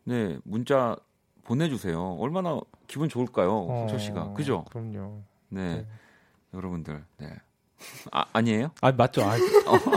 [0.05, 0.97] 네 문자
[1.45, 2.17] 보내주세요.
[2.19, 4.65] 얼마나 기분 좋을까요, 석철 씨가 그죠?
[4.71, 5.23] 그럼요.
[5.49, 5.87] 네, 네.
[6.55, 7.37] 여러분들 네.
[8.13, 8.73] 아 아니에요?
[8.81, 9.23] 아 맞죠.
[9.25, 9.43] 아니,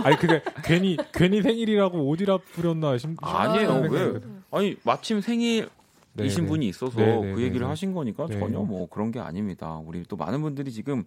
[0.04, 3.16] 아니 근데 괜히 괜히 생일이라고 오디라 부렸나 심.
[3.22, 3.82] 아니에요.
[3.82, 4.14] 네, 왜?
[4.14, 4.20] 네,
[4.52, 5.70] 아니 마침 생일
[6.14, 6.50] 네, 이신 네.
[6.50, 7.66] 분이 있어서 네, 네, 그 얘기를 네, 네.
[7.66, 8.40] 하신 거니까 네.
[8.40, 9.78] 전혀 뭐 그런 게 아닙니다.
[9.84, 11.04] 우리 또 많은 분들이 지금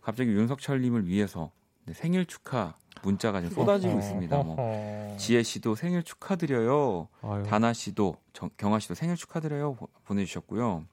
[0.00, 4.36] 갑자기 윤석철님을 위해서 네, 생일 축하 문자가 지금 쏟아지고 있습니다.
[4.42, 5.16] 뭐.
[5.18, 7.08] 지혜 씨도 생일 축하드려요.
[7.22, 10.84] 아유, 다나 씨도 정- 경아 씨도 생일 축하드려요 보- 보내주셨고요.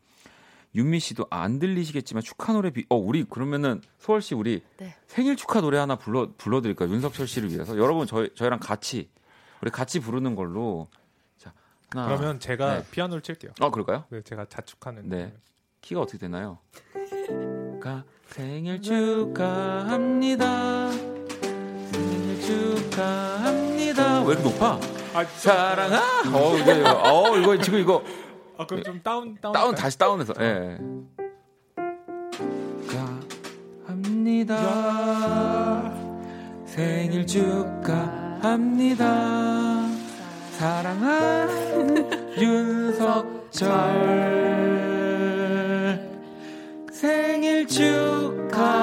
[0.75, 2.85] 윤미 씨도 아, 안 들리시겠지만 축하 노래 비.
[2.89, 4.95] 어 우리 그러면은 소월 씨 우리 네.
[5.07, 6.89] 생일 축하 노래 하나 불러 불러드릴까 요?
[6.89, 9.09] 윤석철 씨를 위해서 여러분 저희 저희랑 같이
[9.61, 10.87] 우리 같이 부르는 걸로
[11.37, 11.53] 자
[11.91, 12.85] 하나 그러면 제가 네.
[12.89, 13.51] 피아노를 칠게요.
[13.61, 14.05] 어 그럴까요?
[14.09, 15.09] 네, 제가 자축하는.
[15.09, 15.33] 네.
[15.81, 16.57] 키가 어떻게 되나요?
[17.81, 20.89] 가 생일 축하합니다.
[21.91, 24.23] 생일 축하합니다.
[24.23, 24.79] 왜 이렇게 높아?
[25.13, 26.01] 아, 사랑아.
[26.33, 26.71] 어 이거
[27.03, 28.03] 어 이거 지금 이거
[28.57, 29.53] 아 그럼 좀 다운 다운.
[29.53, 30.79] 다운 다시 다운해서 예.
[33.85, 34.55] 축하합니다.
[36.65, 39.05] 생일 축하합니다.
[40.57, 43.69] 사랑하는 윤석철
[47.03, 48.79] 생일 축하합니다.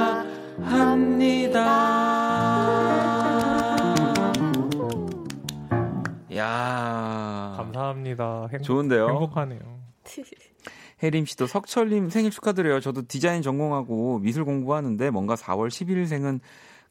[6.36, 8.48] 야 감사합니다.
[8.52, 9.08] 행, 좋은데요?
[9.08, 9.60] 행복하네요.
[11.02, 12.80] 혜림 씨도 석철님 생일 축하드려요.
[12.80, 16.40] 저도 디자인 전공하고 미술 공부하는데 뭔가 4월 11일생은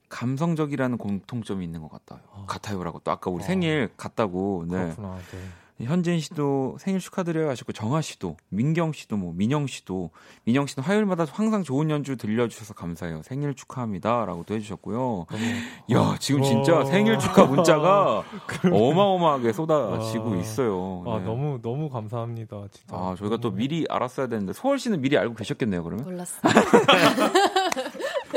[0.09, 2.21] 감성적이라는 공통점이 있는 것 같아요.
[2.47, 3.45] 같아요라고 또 아까 우리 아.
[3.45, 4.65] 생일 같다고.
[4.67, 4.77] 네.
[4.95, 5.17] 그렇구나.
[5.31, 5.37] 네.
[5.81, 10.09] 현진 씨도 생일 축하드려요 하셨고 정아 씨도 민경 씨도 뭐 민영 씨도
[10.43, 13.21] 민영 씨는 화요일마다 항상 좋은 연주 들려주셔서 감사해요.
[13.23, 15.25] 생일 축하합니다라고 도 해주셨고요.
[15.93, 16.85] 야 지금 진짜 와.
[16.85, 18.23] 생일 축하 문자가
[18.71, 20.37] 어마어마하게 쏟아지고 와.
[20.37, 21.03] 있어요.
[21.07, 21.25] 아 네.
[21.25, 22.65] 너무 너무 감사합니다.
[22.71, 22.95] 진짜.
[22.95, 26.03] 아 저희가 또 너무- 미리 알았어야 되는데 소월 씨는 미리 알고 계셨겠네요 그러면.
[26.05, 26.39] 몰랐어.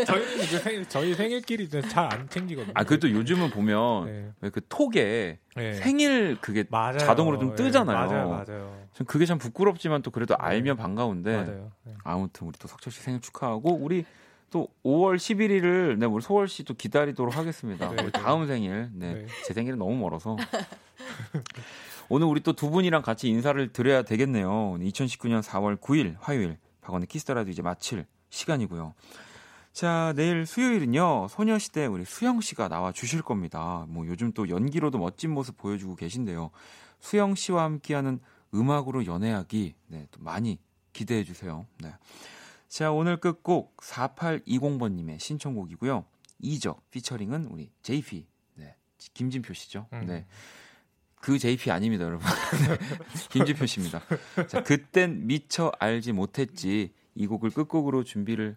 [0.05, 2.73] 저희는 이제 생일, 저희 생일끼리 잘 안 챙기거든요.
[2.77, 4.33] 아 그래도 요즘은 보면 네.
[4.41, 5.75] 왜그 톡에 네.
[5.75, 6.99] 생일 그게 맞아요.
[6.99, 7.97] 자동으로 좀 네, 뜨잖아요.
[8.09, 8.87] 맞아요, 맞아요.
[8.93, 11.45] 전 그게 참 부끄럽지만 또 그래도 알면 반가운데.
[11.85, 11.95] 네.
[12.05, 14.05] 아무튼 우리 또 석철 씨 생일 축하하고 우리
[14.51, 17.89] 또 5월 11일을 네 우리 소월 씨도 기다리도록 하겠습니다.
[17.89, 18.11] 네, 우리 네.
[18.13, 19.27] 다음 생일 네, 네.
[19.47, 20.37] 제 생일은 너무 멀어서
[22.09, 24.77] 오늘 우리 또 두 분이랑 같이 인사를 드려야 되겠네요.
[24.79, 28.95] 2019년 4월 9일 화요일 박원의 키스터라도 이제 마칠 시간이고요.
[29.73, 33.87] 자, 내일 수요일은요, 소녀시대 우리 수영 씨가 나와 주실 겁니다.
[33.89, 36.51] 뭐 요즘 또 연기로도 멋진 모습 보여주고 계신데요.
[37.01, 38.21] 수영 씨와 함께하는
[38.55, 40.59] 음악으로 연애하기, 네, 또 많이
[40.93, 41.67] 기대해 주세요.
[41.81, 41.95] 네.
[42.69, 46.05] 자, 오늘 끝곡 4820번님의 신청곡이고요.
[46.41, 48.77] 이적 피처링은 우리 JP, 네,
[49.15, 49.87] 김진표 씨죠.
[49.95, 50.05] 음.
[50.07, 50.27] 네.
[51.15, 52.27] 그 JP 아닙니다, 여러분.
[52.69, 52.79] 네,
[53.31, 54.03] 김진표 씨입니다.
[54.49, 58.57] 자, 그땐 미처 알지 못했지 이 곡을 끝곡으로 준비를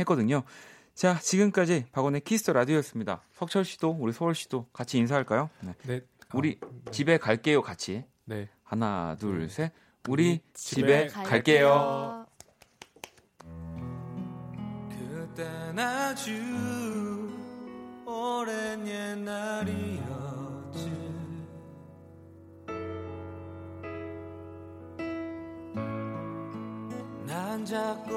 [0.00, 0.42] 했거든요.
[0.94, 3.22] 자, 지금까지 박원의 Kiss the Radio였습니다.
[3.32, 5.48] 석철 씨도 우리 소월 씨도 같이 인사할까요?
[5.60, 5.74] 네.
[5.86, 6.00] 네.
[6.34, 8.04] 우리 아, 집에 갈게요, 같이.
[8.24, 8.48] 네.
[8.64, 9.72] 하나, 둘, 셋.
[10.08, 12.26] 우리 집에 집에 갈게요.
[14.90, 16.32] 그땐 아주
[18.04, 20.08] 오랜 옛날이었지
[27.26, 28.14] 난 자꾸